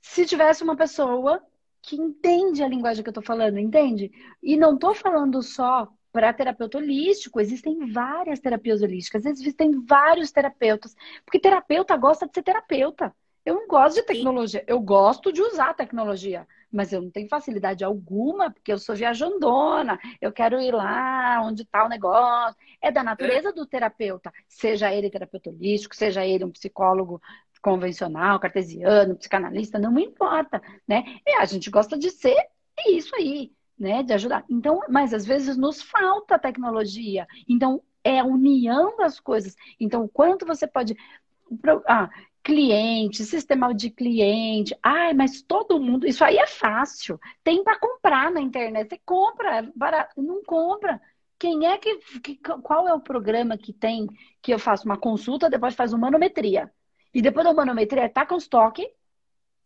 [0.00, 1.42] se tivesse uma pessoa
[1.82, 4.10] que entende a linguagem que eu estou falando, entende?
[4.42, 10.94] E não estou falando só para terapeuta holístico, existem várias terapias holísticas, existem vários terapeutas,
[11.24, 13.14] porque terapeuta gosta de ser terapeuta.
[13.44, 17.84] Eu não gosto de tecnologia, eu gosto de usar tecnologia, mas eu não tenho facilidade
[17.84, 22.56] alguma, porque eu sou viajandona, eu quero ir lá onde está o negócio.
[22.80, 27.20] É da natureza do terapeuta, seja ele terapeuta holístico, seja ele um psicólogo
[27.60, 31.04] convencional, cartesiano, psicanalista, não me importa, né?
[31.26, 32.36] E a gente gosta de ser
[32.86, 34.02] isso aí, né?
[34.02, 34.44] De ajudar.
[34.48, 37.26] Então, mas às vezes nos falta tecnologia.
[37.48, 39.54] Então, é a união das coisas.
[39.78, 40.96] Então, quanto você pode.
[41.86, 42.08] Ah,
[42.42, 44.76] cliente, sistema de cliente.
[44.82, 46.06] Ai, mas todo mundo.
[46.06, 47.18] Isso aí é fácil.
[47.44, 48.88] Tem para comprar na internet.
[48.88, 50.20] Você compra, é barato.
[50.22, 51.00] Não compra.
[51.38, 54.06] Quem é que, que, Qual é o programa que tem
[54.42, 56.70] que eu faço uma consulta, depois faz uma manometria?
[57.14, 58.88] E depois da manometria, tá com estoque,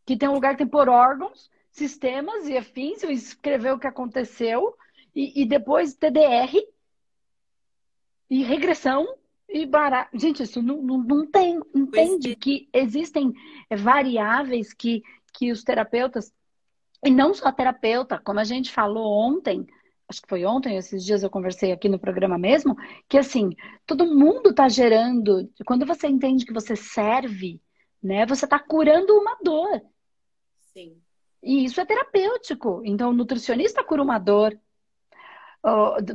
[0.06, 4.74] que tem um lugar que tem por órgãos, sistemas e afins, escrever o que aconteceu,
[5.14, 6.56] e, e depois TDR,
[8.30, 9.06] e regressão,
[9.55, 10.19] e barato.
[10.19, 11.61] Gente, isso não, não, não tem.
[11.73, 12.35] Entende é.
[12.35, 13.33] que existem
[13.71, 15.01] variáveis que,
[15.33, 16.33] que os terapeutas,
[17.05, 19.64] e não só terapeuta, como a gente falou ontem,
[20.09, 22.77] acho que foi ontem, esses dias eu conversei aqui no programa mesmo,
[23.09, 23.51] que assim,
[23.87, 27.61] todo mundo está gerando, quando você entende que você serve,
[28.03, 29.81] né, você está curando uma dor.
[30.73, 31.01] Sim.
[31.40, 32.83] E isso é terapêutico.
[32.85, 34.59] Então, o nutricionista cura uma dor,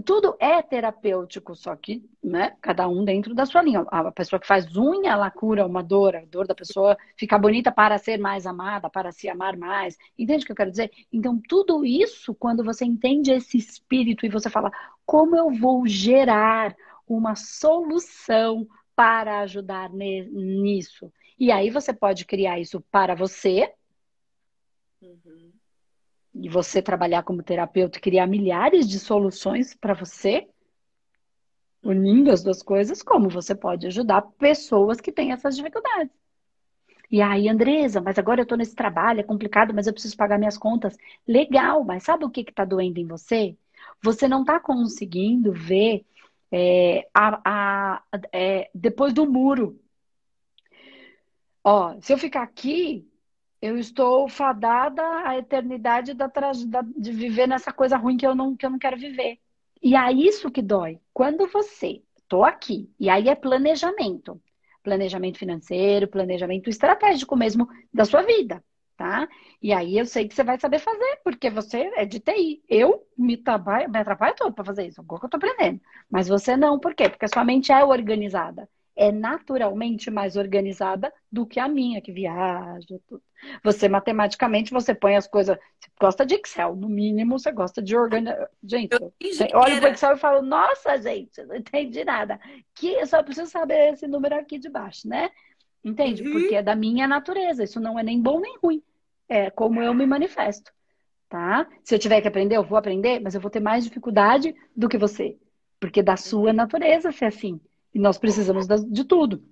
[0.06, 3.80] Tudo é terapêutico, só que, né, cada um dentro da sua linha.
[3.90, 7.72] A pessoa que faz unha, ela cura uma dor, a dor da pessoa ficar bonita
[7.72, 9.98] para ser mais amada, para se amar mais.
[10.16, 10.92] Entende o que eu quero dizer?
[11.12, 14.72] Então, tudo isso, quando você entende esse espírito e você fala,
[15.04, 16.76] como eu vou gerar
[17.08, 21.12] uma solução para ajudar nisso?
[21.40, 23.74] E aí você pode criar isso para você.
[25.02, 25.59] Uhum
[26.34, 30.48] e você trabalhar como terapeuta criar milhares de soluções para você,
[31.84, 36.14] unindo as duas coisas, como você pode ajudar pessoas que têm essas dificuldades.
[37.12, 40.38] E aí, Andresa, mas agora eu estou nesse trabalho, é complicado, mas eu preciso pagar
[40.38, 40.96] minhas contas.
[41.28, 43.58] Legal, mas sabe o que está doendo em você?
[44.04, 46.06] Você não está conseguindo ver
[46.52, 49.80] é, a, a, é, depois do muro.
[51.64, 53.09] Ó, se eu ficar aqui,
[53.62, 58.56] eu estou fadada à eternidade da, da, de viver nessa coisa ruim que eu, não,
[58.56, 59.40] que eu não quero viver.
[59.82, 61.00] E é isso que dói.
[61.14, 64.42] Quando você, estou aqui, e aí é planejamento.
[64.84, 68.64] Planejamento financeiro, planejamento estratégico mesmo da sua vida,
[68.96, 69.28] tá?
[69.62, 72.64] E aí eu sei que você vai saber fazer, porque você é de TI.
[72.70, 75.82] Eu me trabalho, me atrapalho todo para fazer isso, agora que eu tô aprendendo.
[76.10, 77.10] Mas você não, por quê?
[77.10, 78.70] Porque a sua mente é organizada
[79.00, 83.00] é naturalmente mais organizada do que a minha, que viaja.
[83.08, 83.24] Tudo.
[83.64, 85.58] Você, matematicamente, você põe as coisas.
[85.80, 88.50] Você gosta de Excel, no mínimo, você gosta de organizar.
[88.62, 88.94] Gente,
[89.54, 92.38] olha para o Excel e fala: Nossa, gente, não entendi nada.
[92.76, 95.30] Que eu só preciso saber esse número aqui de baixo, né?
[95.82, 96.22] Entende?
[96.22, 96.34] Uhum.
[96.34, 97.64] Porque é da minha natureza.
[97.64, 98.84] Isso não é nem bom nem ruim.
[99.30, 100.74] É como eu me manifesto.
[101.30, 101.66] Tá?
[101.86, 104.90] Se eu tiver que aprender, eu vou aprender, mas eu vou ter mais dificuldade do
[104.90, 105.38] que você.
[105.80, 107.62] Porque da sua natureza ser assim.
[107.94, 109.44] E nós precisamos de tudo.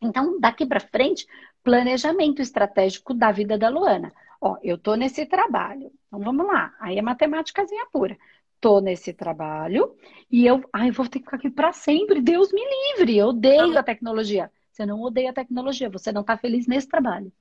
[0.00, 1.26] Então, daqui para frente,
[1.62, 4.12] planejamento estratégico da vida da Luana.
[4.40, 5.90] Ó, eu tô nesse trabalho.
[6.06, 6.74] Então vamos lá.
[6.78, 8.16] Aí é matemáticazinha pura.
[8.60, 9.94] Tô nesse trabalho
[10.30, 12.20] e eu, ai, vou ter que ficar aqui para sempre.
[12.20, 12.62] Deus me
[12.92, 13.16] livre.
[13.16, 14.50] Eu odeio a tecnologia.
[14.70, 17.32] Você não odeia a tecnologia, você não tá feliz nesse trabalho.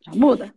[0.00, 0.54] Já muda.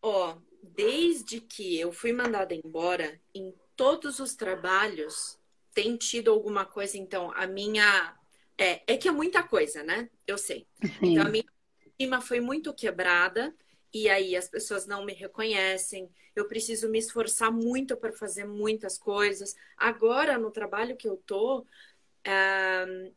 [0.00, 5.38] Ó, desde que eu fui mandada embora, em todos os trabalhos
[5.74, 8.16] tem tido alguma coisa, então, a minha.
[8.56, 10.08] É, é que é muita coisa, né?
[10.26, 10.66] Eu sei.
[10.80, 10.90] Sim.
[11.02, 11.44] Então, a minha
[11.78, 13.52] autoestima foi muito quebrada,
[13.92, 16.08] e aí as pessoas não me reconhecem.
[16.34, 19.54] Eu preciso me esforçar muito para fazer muitas coisas.
[19.76, 21.66] Agora, no trabalho que eu tô,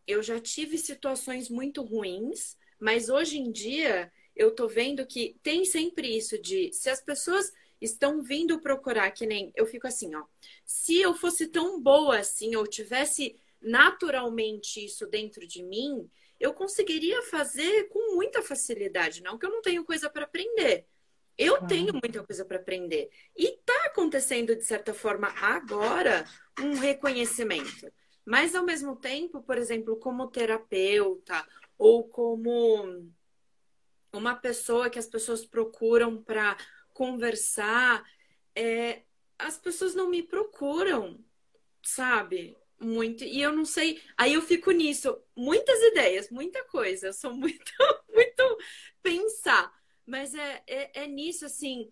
[0.05, 5.65] eu já tive situações muito ruins, mas hoje em dia eu tô vendo que tem
[5.65, 10.23] sempre isso de se as pessoas estão vindo procurar, que nem eu fico assim, ó.
[10.65, 16.09] Se eu fosse tão boa assim, ou tivesse naturalmente isso dentro de mim,
[16.39, 19.21] eu conseguiria fazer com muita facilidade.
[19.23, 20.85] Não que eu não tenho coisa para aprender.
[21.37, 23.09] Eu tenho muita coisa para aprender.
[23.35, 26.25] E está acontecendo, de certa forma, agora,
[26.59, 27.91] um reconhecimento.
[28.25, 33.07] Mas, ao mesmo tempo, por exemplo, como terapeuta ou como
[34.11, 36.57] uma pessoa que as pessoas procuram para
[36.97, 38.03] conversar,
[38.55, 39.03] é,
[39.37, 41.23] as pessoas não me procuram,
[41.83, 42.57] sabe?
[42.79, 43.23] Muito.
[43.23, 44.01] E eu não sei.
[44.17, 45.15] Aí eu fico nisso.
[45.35, 47.07] Muitas ideias, muita coisa.
[47.07, 47.71] Eu sou muito,
[48.11, 48.57] muito
[49.03, 49.71] pensar.
[50.07, 51.91] Mas é, é, é nisso, assim.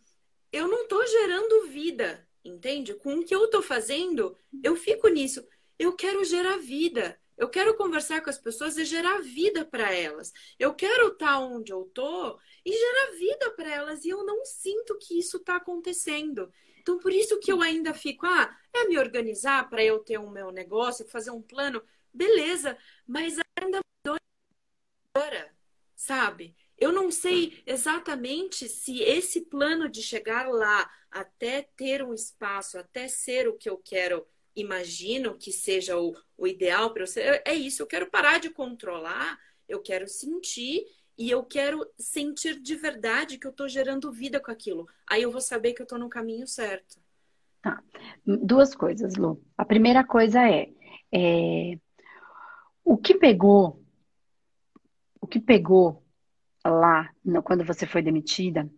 [0.52, 2.96] Eu não tô gerando vida, entende?
[2.96, 5.48] Com o que eu tô fazendo, eu fico nisso.
[5.78, 7.20] Eu quero gerar vida.
[7.38, 10.32] Eu quero conversar com as pessoas e gerar vida para elas.
[10.58, 14.45] Eu quero estar tá onde eu tô e gerar vida para elas e eu não
[14.45, 16.52] sinto que isso está acontecendo.
[16.80, 20.30] Então por isso que eu ainda fico, ah, é me organizar para eu ter o
[20.30, 23.80] meu negócio, fazer um plano, beleza, mas ainda
[25.15, 25.52] agora,
[25.95, 26.56] sabe?
[26.78, 33.08] Eu não sei exatamente se esse plano de chegar lá até ter um espaço, até
[33.08, 37.82] ser o que eu quero imagino que seja o, o ideal para ser, é isso,
[37.82, 39.38] eu quero parar de controlar,
[39.68, 40.86] eu quero sentir
[41.18, 44.88] e eu quero sentir de verdade que eu estou gerando vida com aquilo.
[45.10, 47.00] Aí eu vou saber que eu estou no caminho certo.
[47.62, 47.82] Tá.
[48.26, 49.41] Duas coisas, Lu.
[49.58, 50.70] A primeira coisa é,
[51.12, 51.80] é
[52.84, 53.84] o que pegou,
[55.20, 56.04] o que pegou
[56.63, 58.70] lá no, quando você foi demitida,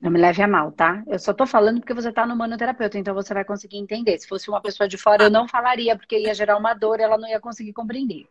[0.00, 1.02] não me leve a mal, tá?
[1.06, 4.18] Eu só tô falando porque você tá no manoterapeuta, então você vai conseguir entender.
[4.18, 7.18] Se fosse uma pessoa de fora, eu não falaria, porque ia gerar uma dor, ela
[7.18, 8.26] não ia conseguir compreender.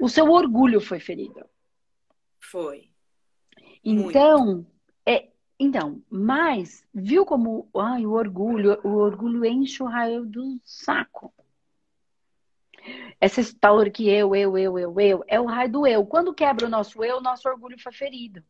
[0.00, 1.44] O seu orgulho foi ferido.
[2.40, 2.88] Foi.
[3.84, 4.66] Então,
[5.04, 11.30] é, então, mas viu como ai, o orgulho, o orgulho enche o raio do saco.
[13.20, 16.06] Essa história que eu, eu, eu, eu, eu, é o raio do eu.
[16.06, 18.42] Quando quebra o nosso eu, nosso orgulho foi ferido.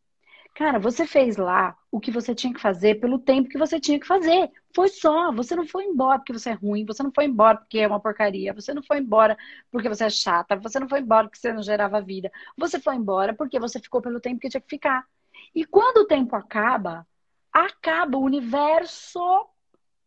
[0.55, 3.99] Cara, você fez lá o que você tinha que fazer pelo tempo que você tinha
[3.99, 4.51] que fazer.
[4.75, 5.33] Foi só.
[5.33, 6.85] Você não foi embora porque você é ruim.
[6.85, 8.53] Você não foi embora porque é uma porcaria.
[8.53, 9.37] Você não foi embora
[9.71, 10.57] porque você é chata.
[10.57, 12.31] Você não foi embora porque você não gerava vida.
[12.59, 15.07] Você foi embora porque você ficou pelo tempo que tinha que ficar.
[15.55, 17.07] E quando o tempo acaba,
[17.53, 19.21] acaba o universo.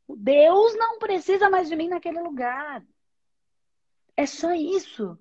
[0.07, 2.83] Deus não precisa mais de mim naquele lugar.
[4.15, 5.17] É só isso.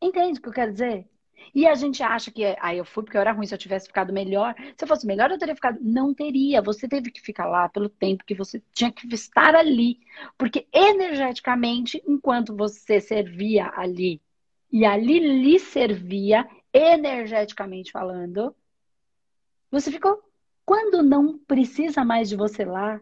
[0.00, 1.08] Entende o que eu quero dizer?
[1.54, 3.86] E a gente acha que ah, eu fui porque eu era ruim, se eu tivesse
[3.86, 5.78] ficado melhor, se eu fosse melhor, eu teria ficado.
[5.80, 6.62] Não teria.
[6.62, 10.00] Você teve que ficar lá pelo tempo que você tinha que estar ali.
[10.36, 14.20] Porque energeticamente, enquanto você servia ali,
[14.70, 18.54] e ali lhe servia, energeticamente falando,
[19.70, 20.22] você ficou.
[20.64, 23.00] Quando não precisa mais de você lá,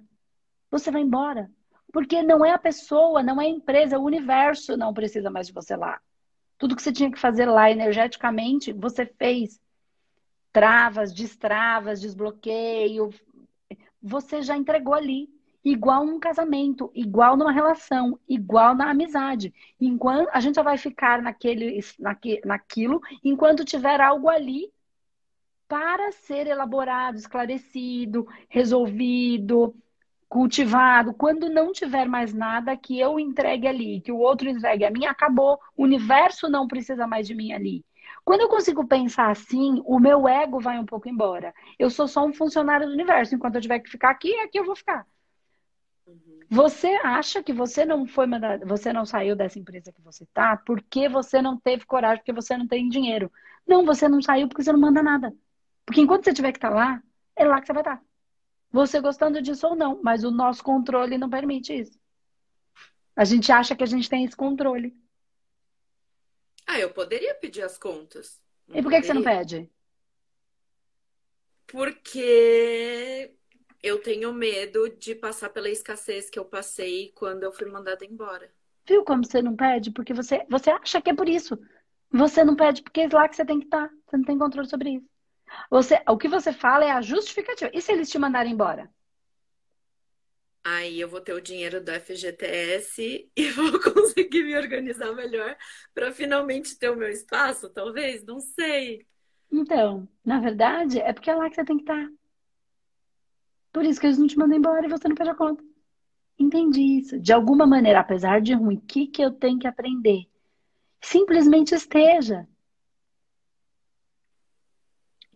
[0.71, 1.51] você vai embora.
[1.93, 5.53] Porque não é a pessoa, não é a empresa, o universo não precisa mais de
[5.53, 6.01] você lá.
[6.59, 9.61] Tudo que você tinha que fazer lá energeticamente, você fez.
[10.53, 13.11] Travas, destravas, desbloqueio.
[14.03, 15.29] Você já entregou ali.
[15.65, 19.53] Igual num casamento, igual numa relação, igual na amizade.
[19.81, 24.73] Enquanto a gente só vai ficar naquele, naque, naquilo enquanto tiver algo ali
[25.67, 29.75] para ser elaborado, esclarecido, resolvido,
[30.29, 34.91] cultivado, quando não tiver mais nada que eu entregue ali, que o outro entregue a
[34.91, 35.59] mim, acabou.
[35.77, 37.85] O universo não precisa mais de mim ali.
[38.25, 41.55] Quando eu consigo pensar assim, o meu ego vai um pouco embora.
[41.79, 43.35] Eu sou só um funcionário do universo.
[43.35, 45.07] Enquanto eu tiver que ficar aqui, aqui eu vou ficar.
[46.07, 46.41] Uhum.
[46.51, 50.57] Você acha que você não foi mandado, você não saiu dessa empresa que você tá
[50.57, 53.31] porque você não teve coragem, porque você não tem dinheiro.
[53.67, 55.33] Não, você não saiu porque você não manda nada.
[55.85, 57.03] Porque enquanto você tiver que estar tá lá,
[57.37, 57.97] é lá que você vai estar.
[57.97, 58.03] Tá
[58.71, 61.99] você gostando disso ou não, mas o nosso controle não permite isso.
[63.15, 64.95] A gente acha que a gente tem esse controle.
[66.67, 68.41] Ah, eu poderia pedir as contas.
[68.69, 69.71] Não e por que, que você não pede?
[71.67, 73.35] Porque
[73.83, 78.53] eu tenho medo de passar pela escassez que eu passei quando eu fui mandada embora.
[78.87, 79.91] Viu como você não pede?
[79.91, 81.59] Porque você, você acha que é por isso.
[82.11, 83.89] Você não pede porque é lá que você tem que estar.
[84.07, 85.09] Você não tem controle sobre isso.
[85.71, 87.71] Você, o que você fala é a justificativa.
[87.75, 88.91] E se eles te mandarem embora?
[90.65, 95.57] Aí eu vou ter o dinheiro do FGTS e vou conseguir me organizar melhor
[95.95, 98.25] para finalmente ter o meu espaço, talvez?
[98.25, 99.07] Não sei.
[99.51, 102.09] Então, na verdade, é porque é lá que você tem que estar.
[103.73, 105.63] Por isso que eles não te mandam embora e você não pede a conta.
[106.39, 107.19] Entendi isso.
[107.21, 110.27] De alguma maneira, apesar de ruim, o que, que eu tenho que aprender?
[111.01, 112.47] Simplesmente esteja.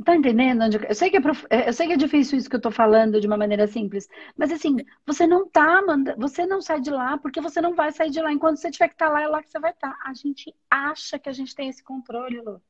[0.04, 0.62] Tá entendendo?
[0.88, 1.46] Eu sei, que é prof...
[1.50, 4.08] É, eu sei que é difícil isso que eu tô falando de uma maneira simples,
[4.36, 6.16] mas assim, você não tá, manda...
[6.16, 8.32] você não sai de lá porque você não vai sair de lá.
[8.32, 9.90] Enquanto você tiver que estar tá lá, é lá que você vai estar.
[9.90, 9.98] Tá.
[10.04, 12.62] A gente acha que a gente tem esse controle, Lu.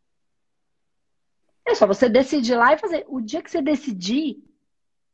[1.65, 3.05] É só você decidir lá e fazer.
[3.09, 4.43] O dia que você decidir,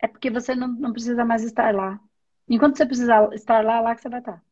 [0.01, 2.01] é porque você não, não precisa mais estar lá.
[2.49, 4.33] Enquanto você precisar estar lá, é lá que você vai estar.
[4.33, 4.43] Tá.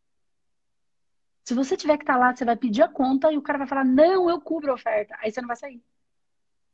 [1.45, 3.67] Se você tiver que estar lá, você vai pedir a conta e o cara vai
[3.67, 5.17] falar, não, eu cubro a oferta.
[5.21, 5.83] Aí você não vai sair.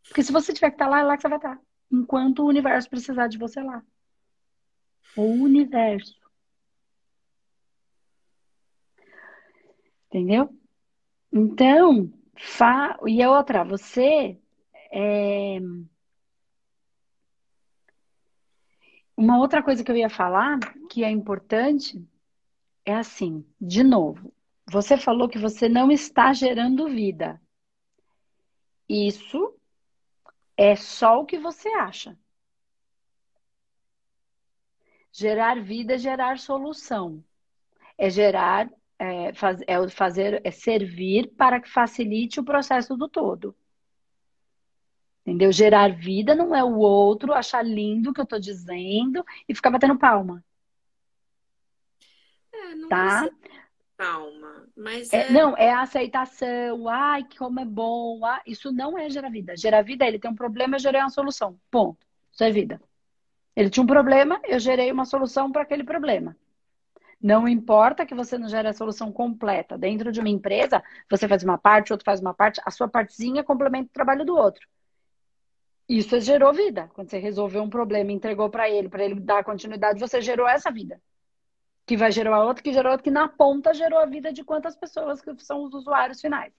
[0.09, 1.57] Porque se você tiver que estar tá lá, é lá que você vai estar.
[1.57, 1.63] Tá.
[1.93, 3.83] Enquanto o universo precisar de você lá.
[5.17, 6.19] O universo.
[10.07, 10.49] Entendeu?
[11.33, 12.99] Então, fa...
[13.07, 14.39] e a outra, você
[14.93, 15.59] é...
[19.17, 20.59] Uma outra coisa que eu ia falar,
[20.89, 22.03] que é importante,
[22.85, 24.33] é assim, de novo,
[24.67, 27.41] você falou que você não está gerando vida.
[28.89, 29.55] Isso
[30.63, 32.19] é só o que você acha.
[35.11, 37.25] Gerar vida é gerar solução.
[37.97, 43.57] É gerar, é, faz, é fazer, é servir para que facilite o processo do todo.
[45.23, 45.51] Entendeu?
[45.51, 49.71] Gerar vida não é o outro achar lindo o que eu estou dizendo e ficar
[49.71, 50.45] batendo palma.
[52.53, 53.27] É, não tá?
[53.27, 53.61] É
[54.01, 55.27] calma, mas é...
[55.27, 55.31] é...
[55.31, 56.89] Não, é a aceitação.
[56.89, 58.25] Ai, como é bom.
[58.25, 59.55] Ah, isso não é gerar vida.
[59.57, 61.59] Gerar vida, ele tem um problema, eu gerei uma solução.
[61.71, 62.07] Ponto.
[62.33, 62.81] Isso é vida.
[63.55, 66.35] Ele tinha um problema, eu gerei uma solução para aquele problema.
[67.23, 69.77] Não importa que você não gere a solução completa.
[69.77, 73.45] Dentro de uma empresa, você faz uma parte, outro faz uma parte, a sua partezinha
[73.45, 74.67] complementa o trabalho do outro.
[75.87, 76.89] Isso gerou vida.
[76.95, 80.71] Quando você resolveu um problema, entregou para ele, para ele dar continuidade, você gerou essa
[80.71, 80.99] vida.
[81.91, 84.45] Que vai gerar a outra, que gerou outra, que na ponta gerou a vida de
[84.45, 86.53] quantas pessoas que são os usuários finais.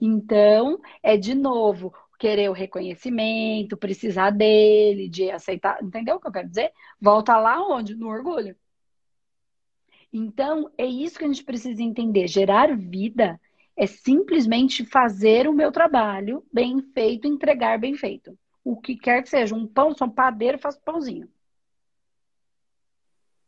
[0.00, 5.82] Então, é de novo, querer o reconhecimento, precisar dele, de aceitar.
[5.82, 6.72] Entendeu o que eu quero dizer?
[7.00, 7.96] Volta lá onde?
[7.96, 8.54] No orgulho.
[10.12, 12.28] Então, é isso que a gente precisa entender.
[12.28, 13.40] Gerar vida
[13.76, 19.28] é simplesmente fazer o meu trabalho bem feito, entregar bem feito o que quer que
[19.28, 21.28] seja, um pão, sou um padeiro, faço pãozinho.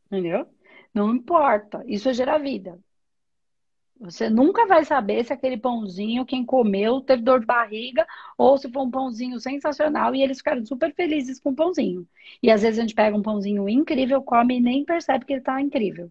[0.07, 0.49] Entendeu?
[0.93, 2.78] Não importa, isso é gerar vida.
[4.01, 8.70] Você nunca vai saber se aquele pãozinho, quem comeu, teve dor de barriga, ou se
[8.70, 12.09] foi um pãozinho sensacional e eles ficaram super felizes com o pãozinho.
[12.43, 15.43] E às vezes a gente pega um pãozinho incrível, come e nem percebe que ele
[15.43, 16.11] tá incrível.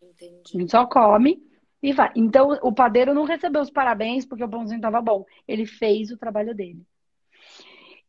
[0.00, 0.40] Entendi.
[0.54, 1.42] A gente só come
[1.82, 2.12] e vai.
[2.14, 5.24] Então o padeiro não recebeu os parabéns porque o pãozinho estava bom.
[5.48, 6.86] Ele fez o trabalho dele.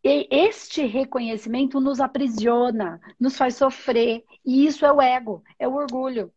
[0.04, 4.24] E este reconhecimento nos aprisiona, nos faz sofrer.
[4.46, 6.34] E isso é o ego, é o orgulho.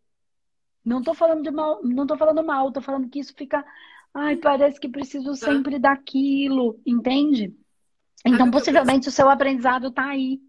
[0.85, 3.65] Não estou falando de mal, não tô falando mal, estou falando que isso fica.
[4.13, 5.47] Ai, parece que preciso tá.
[5.47, 7.55] sempre daquilo, entende?
[8.27, 10.41] Então, possivelmente, o seu aprendizado está aí.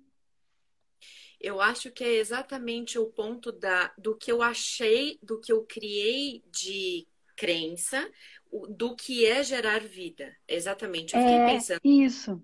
[1.39, 5.63] Eu acho que é exatamente o ponto da, do que eu achei, do que eu
[5.65, 7.05] criei de
[7.35, 8.09] crença,
[8.69, 10.35] do que é gerar vida.
[10.47, 11.15] Exatamente.
[11.15, 11.79] Eu fiquei é, pensando.
[11.83, 12.41] Isso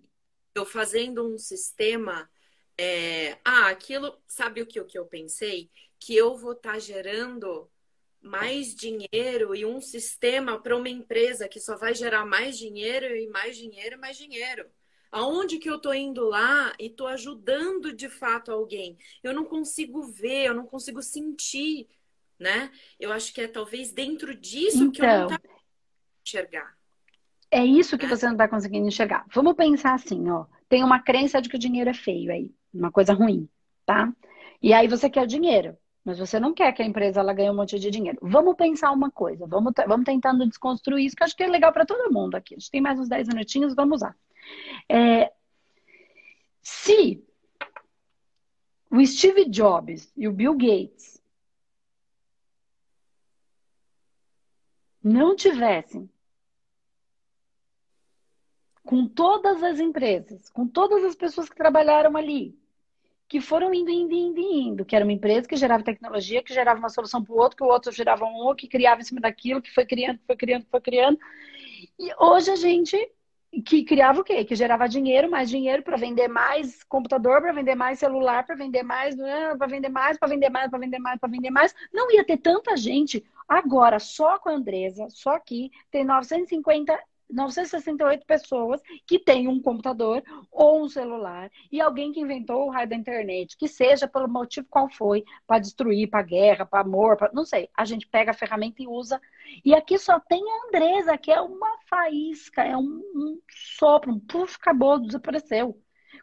[0.56, 2.30] eu fazendo um sistema.
[2.78, 5.70] É, ah, aquilo, sabe o que, o que eu pensei?
[6.00, 7.70] Que eu vou estar tá gerando
[8.22, 13.28] mais dinheiro e um sistema para uma empresa que só vai gerar mais dinheiro e
[13.28, 14.70] mais dinheiro e mais dinheiro.
[15.12, 18.98] Aonde que eu estou indo lá e estou ajudando de fato alguém?
[19.24, 21.88] Eu não consigo ver, eu não consigo sentir,
[22.38, 22.72] né?
[23.00, 25.38] Eu acho que é talvez dentro disso então, que eu não então,
[26.24, 26.79] enxergar.
[27.52, 29.26] É isso que você não está conseguindo enxergar.
[29.34, 30.46] Vamos pensar assim, ó.
[30.68, 33.50] Tem uma crença de que o dinheiro é feio aí, uma coisa ruim,
[33.86, 34.14] tá?
[34.62, 35.76] E aí você quer dinheiro,
[36.06, 38.20] mas você não quer que a empresa ela ganhe um monte de dinheiro.
[38.22, 41.74] Vamos pensar uma coisa, vamos, vamos tentando desconstruir isso, que eu acho que é legal
[41.74, 42.54] para todo mundo aqui.
[42.54, 44.16] A gente tem mais uns 10 minutinhos, vamos lá.
[44.88, 45.32] É,
[46.62, 47.24] se
[48.92, 51.20] o Steve Jobs e o Bill Gates
[55.04, 56.10] não tivessem
[58.84, 62.58] com todas as empresas, com todas as pessoas que trabalharam ali,
[63.28, 66.80] que foram indo, indo, indo, indo, que era uma empresa que gerava tecnologia, que gerava
[66.80, 69.62] uma solução para o outro, que o outro gerava um que criava em cima daquilo,
[69.62, 71.20] que foi criando, que foi criando, que foi criando.
[72.00, 72.98] E hoje a gente
[73.66, 74.46] que criava o quê?
[74.46, 78.84] Que gerava dinheiro, mais dinheiro para vender mais computador, para vender mais celular, para vender
[78.84, 81.76] mais, né, para vender mais, para vender mais, para vender mais, para vender mais.
[81.92, 83.24] Não ia ter tanta gente.
[83.48, 87.00] Agora, só com a Andresa, só aqui, tem 950
[87.30, 92.90] 968 pessoas que têm um computador ou um celular e alguém que inventou o raio
[92.90, 97.30] da internet, que seja pelo motivo qual foi, para destruir, para guerra, para amor, pra...
[97.34, 97.70] não sei.
[97.76, 99.22] A gente pega a ferramenta e usa.
[99.64, 103.40] E aqui só tem a Andresa, que é uma faísca, é um, um
[103.78, 105.80] sopro, um puf, acabou, desapareceu.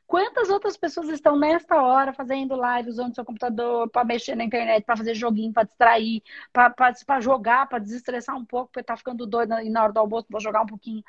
[0.06, 4.84] Quantas outras pessoas estão nesta hora fazendo live usando seu computador para mexer na internet,
[4.84, 9.58] para fazer joguinho, para distrair, para jogar, para desestressar um pouco, porque tá ficando doido
[9.58, 11.02] e na hora do almoço vou jogar um pouquinho.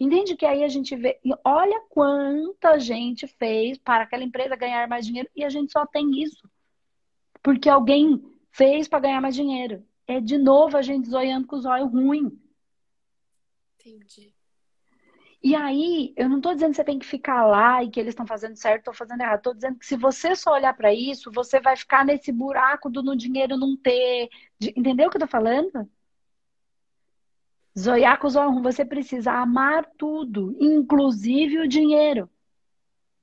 [0.00, 4.88] Entende que aí a gente vê, e olha quanta gente fez para aquela empresa ganhar
[4.88, 6.50] mais dinheiro e a gente só tem isso.
[7.42, 8.20] Porque alguém
[8.50, 9.84] fez para ganhar mais dinheiro.
[10.06, 12.36] É de novo a gente zoiando com os olhos ruim.
[13.78, 14.34] Entendi.
[15.42, 18.10] E aí, eu não estou dizendo que você tem que ficar lá e que eles
[18.12, 19.38] estão fazendo certo ou fazendo errado.
[19.38, 23.02] Estou dizendo que se você só olhar para isso, você vai ficar nesse buraco do
[23.02, 24.28] no dinheiro não ter.
[24.58, 24.70] De...
[24.76, 25.88] Entendeu o que eu estou falando?
[27.78, 32.28] Zoiar com você precisa amar tudo, inclusive o dinheiro.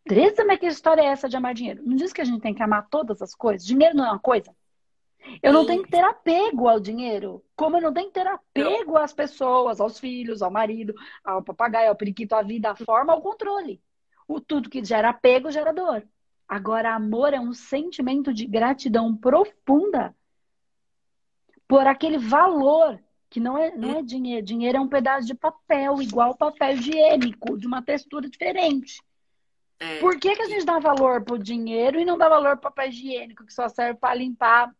[0.05, 1.83] Teresa, mas que história é essa de amar dinheiro?
[1.85, 3.67] Não diz que a gente tem que amar todas as coisas?
[3.67, 4.55] Dinheiro não é uma coisa?
[5.41, 7.43] Eu não tenho que ter apego ao dinheiro.
[7.55, 11.89] Como eu não tenho que ter apego às pessoas, aos filhos, ao marido, ao papagaio,
[11.89, 13.81] ao periquito, à vida, à forma, ao controle.
[14.27, 16.07] O tudo que gera apego gera dor.
[16.47, 20.15] Agora, amor é um sentimento de gratidão profunda
[21.67, 22.99] por aquele valor
[23.29, 24.45] que não é, não é dinheiro.
[24.45, 29.01] Dinheiro é um pedaço de papel, igual papel higiênico, de uma textura diferente.
[29.79, 29.99] É.
[29.99, 32.89] Por que, que a gente dá valor pro dinheiro e não dá valor pro papel
[32.89, 34.73] higiênico, que só serve para limpar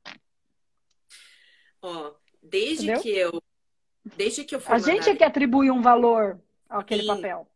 [1.87, 2.13] Ó,
[2.43, 3.01] desde Entendeu?
[3.01, 3.43] que eu
[4.17, 7.47] desde que eu A gente é que atribui um valor àquele Sim, papel.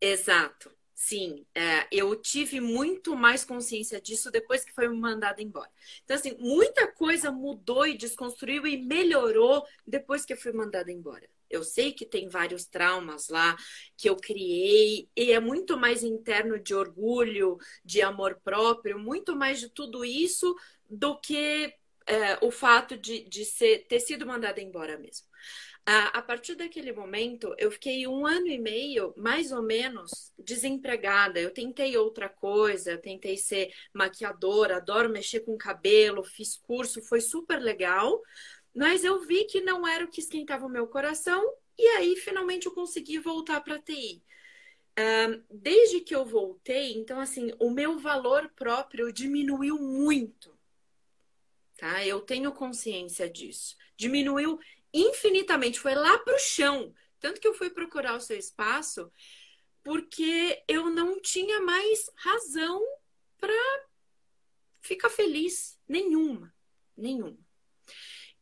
[0.00, 0.70] Exato.
[0.94, 5.70] Sim, é, eu tive muito mais consciência disso depois que foi mandado embora.
[6.04, 11.26] Então, assim, muita coisa mudou e desconstruiu e melhorou depois que eu fui mandada embora.
[11.48, 13.56] Eu sei que tem vários traumas lá
[13.96, 19.58] que eu criei, e é muito mais interno de orgulho, de amor próprio, muito mais
[19.58, 20.54] de tudo isso
[20.88, 21.74] do que
[22.10, 25.26] é, o fato de, de ser, ter sido mandada embora mesmo.
[25.86, 31.40] A partir daquele momento, eu fiquei um ano e meio, mais ou menos, desempregada.
[31.40, 37.58] Eu tentei outra coisa, tentei ser maquiadora, adoro mexer com cabelo, fiz curso, foi super
[37.60, 38.20] legal,
[38.74, 41.42] mas eu vi que não era o que esquentava o meu coração,
[41.76, 44.22] e aí finalmente eu consegui voltar para a TI.
[45.50, 50.59] desde que eu voltei, então, assim, o meu valor próprio diminuiu muito.
[51.80, 52.04] Tá?
[52.04, 53.74] Eu tenho consciência disso.
[53.96, 54.58] Diminuiu
[54.92, 56.92] infinitamente, foi lá para o chão.
[57.18, 59.10] Tanto que eu fui procurar o seu espaço
[59.82, 62.82] porque eu não tinha mais razão
[63.38, 63.54] para
[64.82, 65.80] ficar feliz.
[65.88, 66.54] Nenhuma.
[66.94, 67.38] Nenhuma.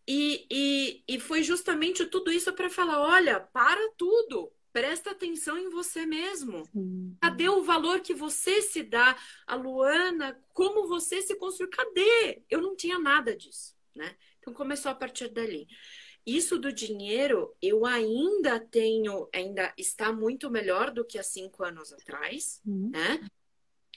[0.04, 4.52] E, e, e foi justamente tudo isso para falar: olha, para tudo.
[4.72, 6.64] Presta atenção em você mesmo.
[6.66, 7.16] Sim.
[7.20, 9.16] Cadê o valor que você se dá?
[9.46, 11.70] A Luana, como você se construiu?
[11.70, 12.42] Cadê?
[12.48, 14.14] Eu não tinha nada disso, né?
[14.38, 15.66] Então começou a partir dali.
[16.26, 21.92] Isso do dinheiro, eu ainda tenho, ainda está muito melhor do que há cinco anos
[21.92, 22.90] atrás, uhum.
[22.90, 23.26] né?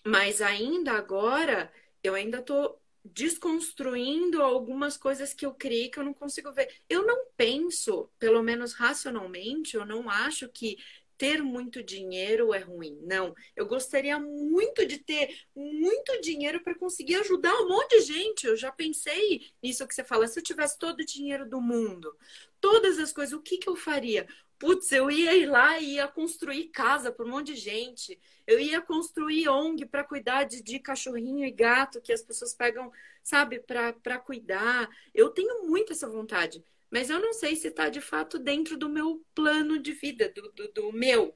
[0.06, 6.14] Mas ainda agora, eu ainda estou desconstruindo algumas coisas que eu criei que eu não
[6.14, 6.70] consigo ver.
[6.90, 10.78] Eu não penso, pelo menos racionalmente, eu não acho que
[11.22, 12.98] ter muito dinheiro é ruim.
[13.04, 18.48] Não, eu gostaria muito de ter muito dinheiro para conseguir ajudar um monte de gente.
[18.48, 20.28] Eu já pensei nisso que você fala.
[20.28, 22.12] Se eu tivesse todo o dinheiro do mundo,
[22.60, 24.28] todas as coisas, o que, que eu faria?
[24.62, 28.18] Putz, eu ia ir lá e ia construir casa para um monte de gente.
[28.46, 32.92] Eu ia construir ONG para cuidar de, de, cachorrinho e gato que as pessoas pegam,
[33.24, 34.88] sabe, para cuidar.
[35.16, 38.90] Eu tenho muito essa vontade mas eu não sei se está de fato dentro do
[38.90, 41.34] meu plano de vida, do, do, do meu,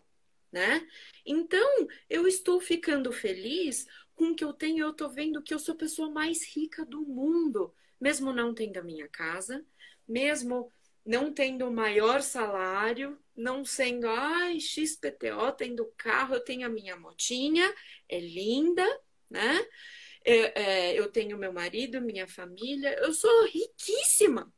[0.52, 0.86] né?
[1.26, 5.60] Então, eu estou ficando feliz com o que eu tenho, eu estou vendo que eu
[5.60, 9.66] sou a pessoa mais rica do mundo, mesmo não tendo a minha casa,
[10.06, 10.72] mesmo
[11.06, 16.98] não tendo o maior salário, não sendo, ai, XPTO, tendo carro, eu tenho a minha
[16.98, 17.72] motinha,
[18.10, 18.84] é linda,
[19.30, 19.66] né?
[20.26, 24.52] É, é, eu tenho meu marido, minha família, eu sou riquíssima.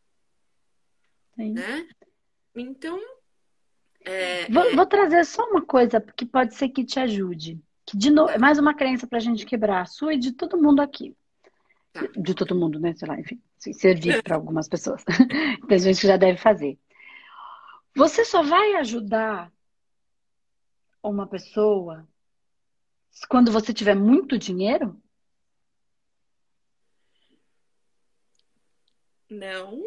[1.35, 1.51] Sim.
[1.51, 1.87] Né?
[2.55, 2.99] Então.
[4.05, 4.75] É, vou, é...
[4.75, 7.59] vou, trazer só uma coisa que pode ser que te ajude.
[7.85, 10.31] Que de novo, é mais uma crença para a gente quebrar, a sua e de
[10.31, 11.15] todo mundo aqui.
[11.91, 12.07] Tá.
[12.15, 12.93] De todo mundo, né?
[12.93, 15.03] Sei lá, enfim, servir para algumas pessoas.
[15.67, 16.77] Tem gente que já deve fazer.
[17.95, 19.51] Você só vai ajudar
[21.01, 22.07] uma pessoa
[23.29, 25.01] quando você tiver muito dinheiro?
[29.29, 29.83] Não.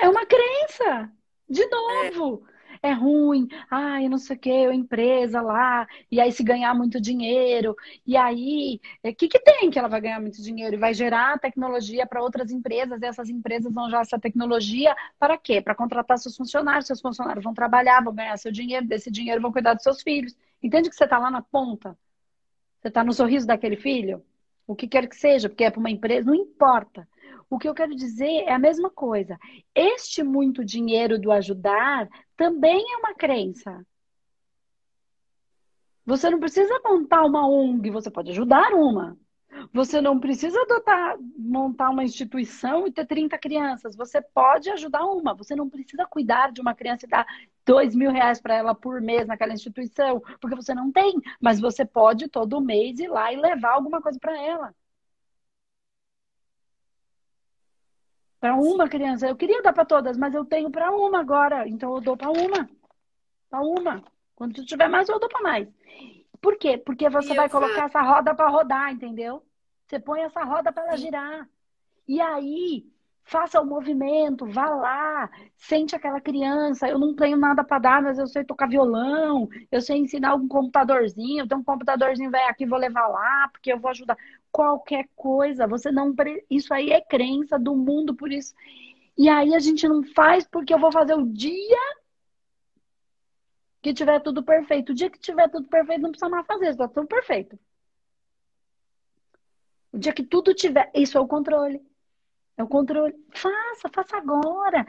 [0.00, 1.10] É uma crença.
[1.48, 2.46] De novo.
[2.84, 2.92] É.
[2.92, 8.16] ruim, ai, não sei o que, empresa lá, e aí se ganhar muito dinheiro, e
[8.16, 10.74] aí, o é, que, que tem que ela vai ganhar muito dinheiro?
[10.74, 15.38] E vai gerar tecnologia para outras empresas, e essas empresas vão usar essa tecnologia para
[15.38, 15.60] quê?
[15.60, 19.52] Para contratar seus funcionários, seus funcionários vão trabalhar, vão ganhar seu dinheiro, desse dinheiro vão
[19.52, 20.36] cuidar dos seus filhos.
[20.62, 21.96] Entende que você está lá na ponta?
[22.80, 24.24] Você está no sorriso daquele filho?
[24.66, 27.08] O que quer que seja, porque é para uma empresa, não importa.
[27.48, 29.38] O que eu quero dizer é a mesma coisa.
[29.74, 32.08] Este muito dinheiro do ajudar
[32.42, 33.86] também é uma crença.
[36.04, 39.16] Você não precisa montar uma ONG, você pode ajudar uma.
[39.72, 43.94] Você não precisa adotar, montar uma instituição e ter 30 crianças.
[43.94, 45.34] Você pode ajudar uma.
[45.34, 47.24] Você não precisa cuidar de uma criança e dar
[47.64, 51.14] dois mil reais para ela por mês naquela instituição, porque você não tem.
[51.40, 54.74] Mas você pode todo mês ir lá e levar alguma coisa para ela.
[58.42, 59.28] Para uma criança.
[59.28, 61.68] Eu queria dar para todas, mas eu tenho para uma agora.
[61.68, 62.68] Então eu dou para uma.
[63.48, 64.02] Para uma.
[64.34, 65.68] Quando tiver mais, eu dou para mais.
[66.40, 66.76] Por quê?
[66.76, 69.44] Porque você e vai colocar essa roda para rodar, entendeu?
[69.86, 71.48] Você põe essa roda para ela girar.
[72.08, 72.84] E aí,
[73.22, 76.88] faça o movimento, vá lá, sente aquela criança.
[76.88, 80.48] Eu não tenho nada para dar, mas eu sei tocar violão, eu sei ensinar algum
[80.48, 81.44] computadorzinho.
[81.44, 84.16] Então, um computadorzinho vai aqui, vou levar lá, porque eu vou ajudar
[84.52, 85.66] qualquer coisa.
[85.66, 86.14] Você não.
[86.50, 88.54] Isso aí é crença do mundo, por isso.
[89.16, 91.96] E aí a gente não faz porque eu vou fazer o dia
[93.80, 94.92] que tiver tudo perfeito.
[94.92, 97.58] O dia que tiver tudo perfeito, não precisa mais fazer, está tudo perfeito.
[99.92, 100.90] O dia que tudo tiver.
[100.94, 101.82] Isso é o controle.
[102.56, 103.14] É o controle.
[103.34, 104.86] Faça, faça agora.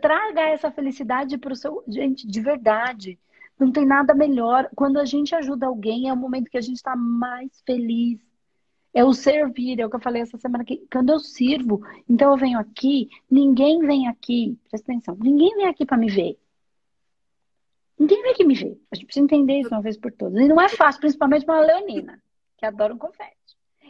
[0.00, 1.84] Traga essa felicidade para o seu.
[1.86, 3.18] Gente, de verdade.
[3.58, 4.68] Não tem nada melhor.
[4.74, 8.18] Quando a gente ajuda alguém, é o momento que a gente está mais feliz.
[8.94, 10.86] É o servir, é o que eu falei essa semana aqui.
[10.90, 15.84] Quando eu sirvo, então eu venho aqui, ninguém vem aqui, presta atenção, ninguém vem aqui
[15.84, 16.38] para me ver.
[17.98, 18.80] Ninguém vem aqui me ver.
[18.92, 20.40] A gente precisa entender isso uma vez por todas.
[20.40, 22.22] E não é fácil, principalmente para uma leonina,
[22.56, 23.34] que adora um confete.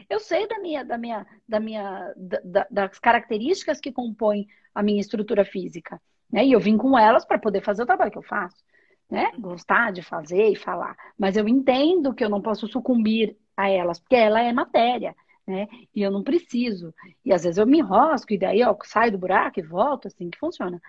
[0.08, 5.00] Eu sei da minha, da minha, da minha, da, das características que compõem a minha
[5.00, 6.00] estrutura física,
[6.30, 6.44] né?
[6.44, 8.62] E eu vim com elas para poder fazer o trabalho que eu faço,
[9.10, 9.32] né?
[9.38, 13.98] Gostar de fazer e falar, mas eu entendo que eu não posso sucumbir a elas,
[13.98, 15.14] porque ela é matéria,
[15.46, 15.66] né?
[15.94, 16.94] E eu não preciso.
[17.24, 20.30] E às vezes eu me enrosco e daí ó, saio do buraco e volto, assim
[20.30, 20.80] que funciona.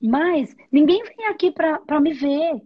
[0.00, 2.62] Mas ninguém vem aqui para me ver.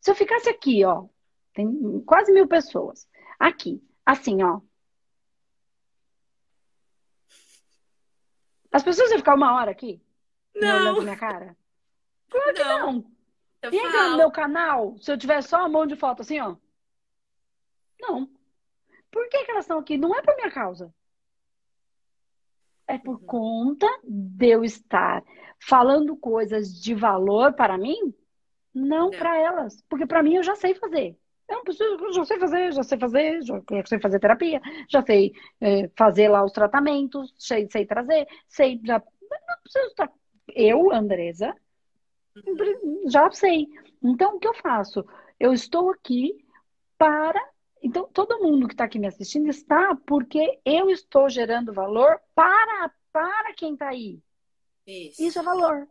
[0.00, 1.06] Se eu ficasse aqui, ó,
[1.54, 3.06] tem quase mil pessoas
[3.38, 4.60] aqui, Assim, ó.
[8.70, 10.02] As pessoas iam ficar uma hora aqui?
[10.54, 10.80] Não.
[10.80, 11.56] Olhando minha cara?
[12.28, 12.92] Claro que não.
[12.92, 13.12] não.
[13.60, 16.40] Eu e entrar no meu canal, se eu tiver só a mão de foto assim,
[16.40, 16.56] ó.
[18.02, 18.28] Não.
[19.10, 19.96] Por que, que elas estão aqui?
[19.96, 20.92] Não é por minha causa.
[22.86, 23.26] É por uhum.
[23.26, 25.22] conta de eu estar
[25.60, 28.12] falando coisas de valor para mim,
[28.74, 29.10] não, não.
[29.10, 29.82] para elas.
[29.88, 31.16] Porque para mim eu já sei fazer.
[31.48, 35.02] Eu não preciso, já sei fazer, já sei fazer, já, já sei fazer terapia, já
[35.02, 38.98] sei é, fazer lá os tratamentos, sei, sei trazer, sei, já.
[38.98, 40.10] Não preciso estar.
[40.48, 41.54] Eu, Andresa,
[43.08, 43.68] já sei.
[44.02, 45.04] Então, o que eu faço?
[45.38, 46.44] Eu estou aqui
[46.98, 47.40] para.
[47.82, 52.92] Então, todo mundo que está aqui me assistindo está porque eu estou gerando valor para,
[53.12, 54.20] para quem está aí.
[54.86, 55.22] Isso.
[55.22, 55.88] Isso é valor.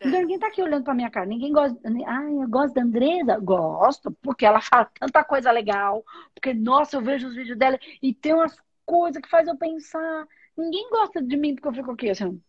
[0.00, 1.26] Então, ninguém tá aqui olhando pra minha cara.
[1.26, 1.78] Ninguém gosta.
[2.06, 3.38] Ah, eu gosto da Andresa?
[3.38, 6.04] Gosto, porque ela fala tanta coisa legal.
[6.34, 10.28] Porque, nossa, eu vejo os vídeos dela e tem umas coisas que faz eu pensar.
[10.56, 12.40] Ninguém gosta de mim porque eu fico aqui, assim.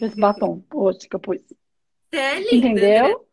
[0.00, 1.40] Esse batom, poxa, que eu pus.
[2.12, 3.18] É lindo, Entendeu?
[3.18, 3.24] Né?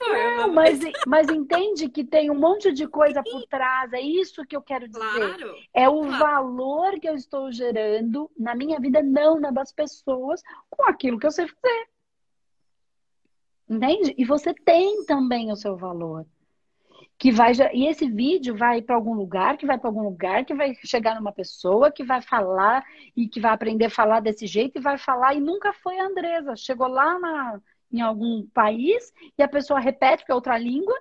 [0.00, 3.92] Não, mas, mas entende que tem um monte de coisa por trás.
[3.92, 5.00] É isso que eu quero dizer.
[5.00, 6.18] Claro, é o claro.
[6.18, 11.26] valor que eu estou gerando na minha vida, não na das pessoas, com aquilo que
[11.26, 11.88] eu sei fazer.
[13.68, 14.14] Entende?
[14.16, 16.26] E você tem também o seu valor.
[17.16, 20.54] Que vai e esse vídeo vai para algum lugar, que vai para algum lugar, que
[20.54, 22.84] vai chegar numa pessoa que vai falar
[23.16, 26.06] e que vai aprender a falar desse jeito e vai falar e nunca foi a
[26.06, 26.54] Andresa.
[26.54, 27.60] Chegou lá na
[27.92, 30.94] em algum país e a pessoa repete que é outra língua.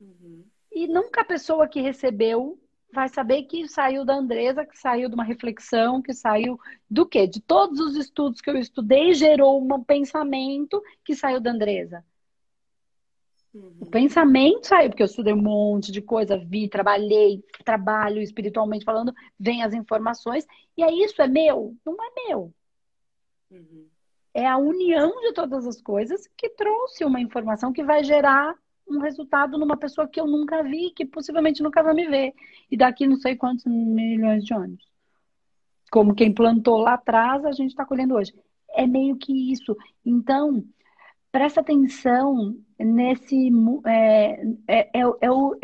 [0.00, 0.44] Uhum.
[0.72, 2.58] E nunca a pessoa que recebeu
[2.92, 6.58] vai saber que saiu da Andresa, que saiu de uma reflexão, que saiu
[6.88, 7.26] do quê?
[7.26, 12.04] De todos os estudos que eu estudei, gerou um pensamento que saiu da Andresa.
[13.52, 13.76] Uhum.
[13.80, 19.12] O pensamento saiu, porque eu estudei um monte de coisa, vi, trabalhei, trabalho espiritualmente falando,
[19.38, 21.76] vem as informações, e aí isso é meu?
[21.84, 22.54] Não é meu.
[23.50, 23.93] Uhum
[24.34, 28.54] é a união de todas as coisas que trouxe uma informação que vai gerar
[28.86, 32.34] um resultado numa pessoa que eu nunca vi, que possivelmente nunca vai me ver.
[32.70, 34.84] E daqui não sei quantos milhões de anos.
[35.90, 38.34] Como quem plantou lá atrás, a gente está colhendo hoje.
[38.70, 39.76] É meio que isso.
[40.04, 40.64] Então,
[41.30, 43.50] presta atenção nesse.
[43.86, 45.56] É, é, é, é, o, é, o,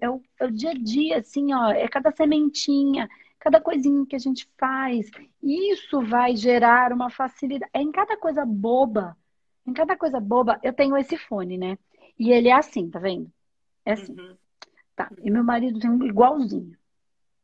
[0.00, 1.70] é, o, é o dia a dia, assim, ó.
[1.70, 3.08] É cada sementinha
[3.46, 5.08] cada coisinha que a gente faz.
[5.40, 7.70] Isso vai gerar uma facilidade.
[7.72, 9.16] É em cada coisa boba.
[9.64, 11.78] Em cada coisa boba, eu tenho esse fone, né?
[12.18, 13.30] E ele é assim, tá vendo?
[13.84, 14.18] É assim.
[14.18, 14.36] Uhum.
[14.96, 15.08] Tá.
[15.22, 16.76] E meu marido tem um igualzinho.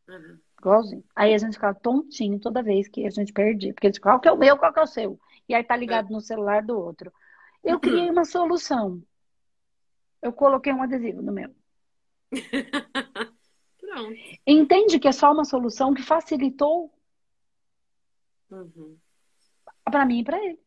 [0.09, 0.39] Uhum.
[0.59, 1.05] Igualzinho.
[1.15, 3.73] Aí a gente fica tontinho toda vez que a gente perde.
[3.73, 5.21] Porque ele diz, qual que é o meu, qual que é o seu?
[5.49, 7.13] E aí tá ligado no celular do outro.
[7.63, 9.01] Eu criei uma solução.
[10.21, 11.55] Eu coloquei um adesivo no meu.
[13.93, 14.19] Pronto.
[14.47, 16.91] Entende que é só uma solução que facilitou
[18.51, 18.97] uhum.
[19.85, 20.59] para mim e para ele.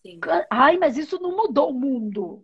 [0.00, 0.18] Sim.
[0.48, 2.42] Ai, mas isso não mudou o mundo.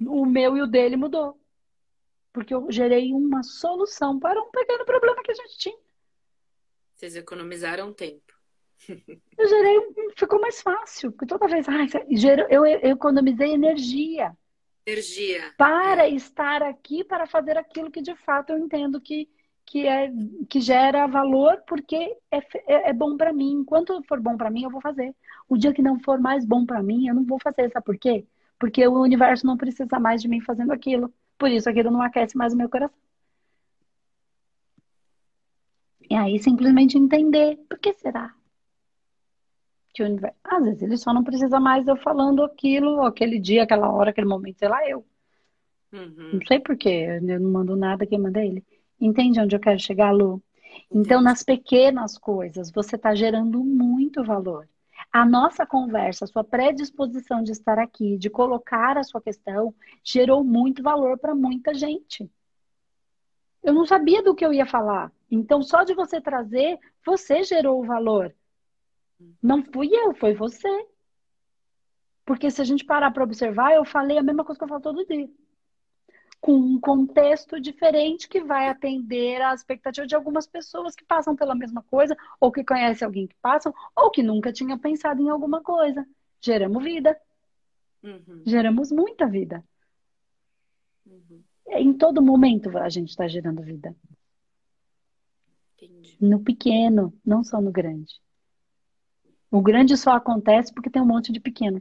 [0.00, 1.40] O meu e o dele mudou.
[2.32, 5.78] Porque eu gerei uma solução para um pequeno problema que a gente tinha.
[6.92, 8.34] Vocês economizaram tempo.
[9.38, 9.80] Eu gerei,
[10.16, 11.12] ficou mais fácil.
[11.12, 11.86] Porque toda vez, ai,
[12.50, 14.36] eu, eu economizei energia
[14.86, 15.52] energia.
[15.56, 19.28] Para estar aqui, para fazer aquilo que de fato eu entendo que,
[19.64, 20.12] que, é,
[20.48, 23.52] que gera valor, porque é, é, é bom para mim.
[23.52, 25.14] Enquanto for bom para mim, eu vou fazer.
[25.48, 27.70] O dia que não for mais bom para mim, eu não vou fazer.
[27.70, 28.26] Sabe por quê?
[28.58, 31.12] Porque o universo não precisa mais de mim fazendo aquilo.
[31.38, 32.96] Por isso aquilo não aquece mais o meu coração.
[36.08, 38.34] E aí simplesmente entender por que será?
[39.94, 40.36] Que o universo.
[40.42, 44.26] Às vezes ele só não precisa mais eu falando aquilo, aquele dia, aquela hora, aquele
[44.26, 45.06] momento, sei lá, eu.
[45.92, 46.32] Uhum.
[46.34, 48.64] Não sei porquê, eu não mando nada, quem manda é ele.
[49.00, 50.42] Entende onde eu quero chegar, Lu?
[50.90, 54.68] Então, nas pequenas coisas, você está gerando muito valor.
[55.12, 59.72] A nossa conversa, a sua predisposição de estar aqui, de colocar a sua questão,
[60.02, 62.28] gerou muito valor para muita gente.
[63.62, 65.12] Eu não sabia do que eu ia falar.
[65.30, 68.34] Então, só de você trazer, você gerou o valor.
[69.42, 70.86] Não fui eu, foi você.
[72.24, 74.80] Porque se a gente parar para observar, eu falei a mesma coisa que eu falo
[74.80, 75.28] todo dia
[76.44, 81.54] com um contexto diferente que vai atender às expectativas de algumas pessoas que passam pela
[81.54, 85.62] mesma coisa, ou que conhecem alguém que passam, ou que nunca tinha pensado em alguma
[85.62, 86.06] coisa.
[86.42, 87.18] Geramos vida.
[88.02, 88.42] Uhum.
[88.44, 89.64] Geramos muita vida.
[91.06, 91.42] Uhum.
[91.68, 93.96] Em todo momento a gente está gerando vida.
[95.78, 96.14] Entendi.
[96.20, 98.20] No pequeno, não só no grande.
[99.54, 101.80] O grande só acontece porque tem um monte de pequeno.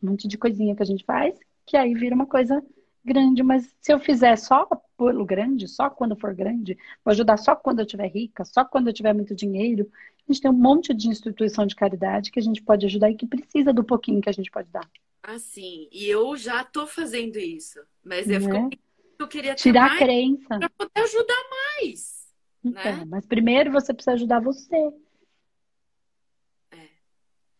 [0.00, 1.36] Um monte de coisinha que a gente faz,
[1.66, 2.64] que aí vira uma coisa
[3.04, 7.56] grande, mas se eu fizer só pelo grande, só quando for grande, vou ajudar só
[7.56, 10.94] quando eu tiver rica, só quando eu tiver muito dinheiro, a gente tem um monte
[10.94, 14.30] de instituição de caridade que a gente pode ajudar e que precisa do pouquinho que
[14.30, 14.88] a gente pode dar.
[15.20, 18.70] Assim, e eu já tô fazendo isso, mas eu, né?
[19.18, 22.32] eu queria tirar a crença para poder ajudar mais.
[22.64, 23.04] Então, né?
[23.04, 24.92] Mas primeiro você precisa ajudar você.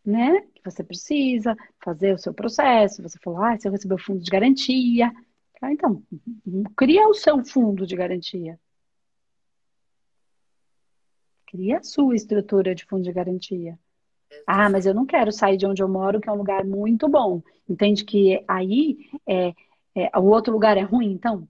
[0.05, 0.41] Né?
[0.55, 3.03] Que você precisa fazer o seu processo.
[3.03, 5.13] Você falou, ah, se eu receber o fundo de garantia,
[5.63, 6.03] ah, então,
[6.77, 8.59] cria o seu fundo de garantia.
[11.47, 13.79] Cria a sua estrutura de fundo de garantia.
[14.45, 17.09] Ah, mas eu não quero sair de onde eu moro, que é um lugar muito
[17.09, 17.41] bom.
[17.69, 19.55] Entende que aí é,
[19.95, 21.47] é o outro lugar é ruim, então?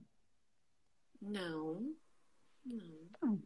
[1.19, 1.95] Não.
[2.63, 3.41] Não.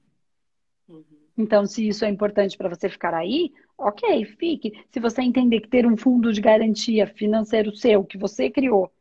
[0.90, 1.06] Uhum.
[1.38, 4.72] Então, se isso é importante para você ficar aí, ok, fique.
[4.92, 8.92] Se você entender que ter um fundo de garantia financeiro seu, que você criou,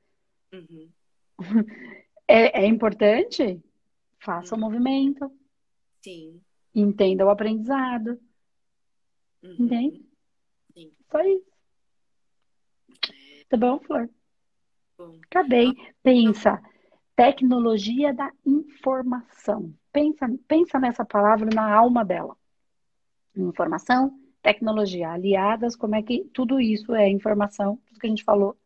[0.53, 0.89] uhum
[2.27, 3.62] é, é importante?
[4.18, 5.31] Faça o um movimento.
[6.03, 6.41] Sim.
[6.74, 8.20] Entenda o aprendizado.
[9.43, 9.57] Uhum.
[9.59, 10.07] Entende?
[10.72, 10.93] Sim.
[11.11, 11.47] Só isso.
[13.49, 14.09] Tá bom, Flor?
[14.99, 15.18] Bom.
[15.24, 15.72] Acabei.
[16.03, 16.61] Pensa.
[17.14, 19.72] Tecnologia da informação.
[19.93, 22.37] Pensa, pensa nessa palavra na alma dela.
[23.35, 28.57] Informação, tecnologia, aliadas, como é que tudo isso é informação, tudo que a gente falou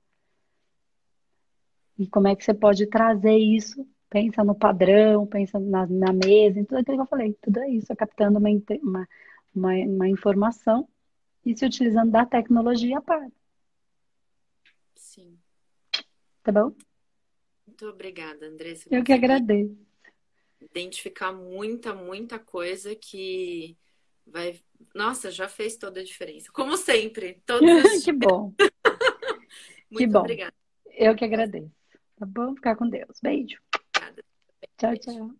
[2.00, 3.86] e como é que você pode trazer isso?
[4.08, 7.36] Pensa no padrão, pensa na, na mesa, em tudo aquilo que eu falei.
[7.42, 8.48] Tudo é isso, é captando uma,
[8.82, 9.08] uma,
[9.54, 10.88] uma, uma informação
[11.44, 13.30] e se utilizando da tecnologia para.
[14.94, 15.38] Sim.
[16.42, 16.72] Tá bom?
[17.66, 18.88] Muito obrigada, Andressa.
[18.90, 19.76] Eu que agradeço.
[20.58, 23.76] Identificar muita, muita coisa que
[24.26, 24.58] vai.
[24.94, 26.50] Nossa, já fez toda a diferença.
[26.52, 27.42] Como sempre.
[27.46, 28.04] Todos os...
[28.04, 28.52] que bom.
[29.90, 30.20] Muito que bom.
[30.20, 30.54] obrigada.
[30.86, 31.70] Eu que agradeço.
[32.16, 32.54] Tá bom?
[32.54, 33.18] Ficar com Deus.
[33.22, 33.58] Beijo.
[34.76, 35.39] Tchau, tchau.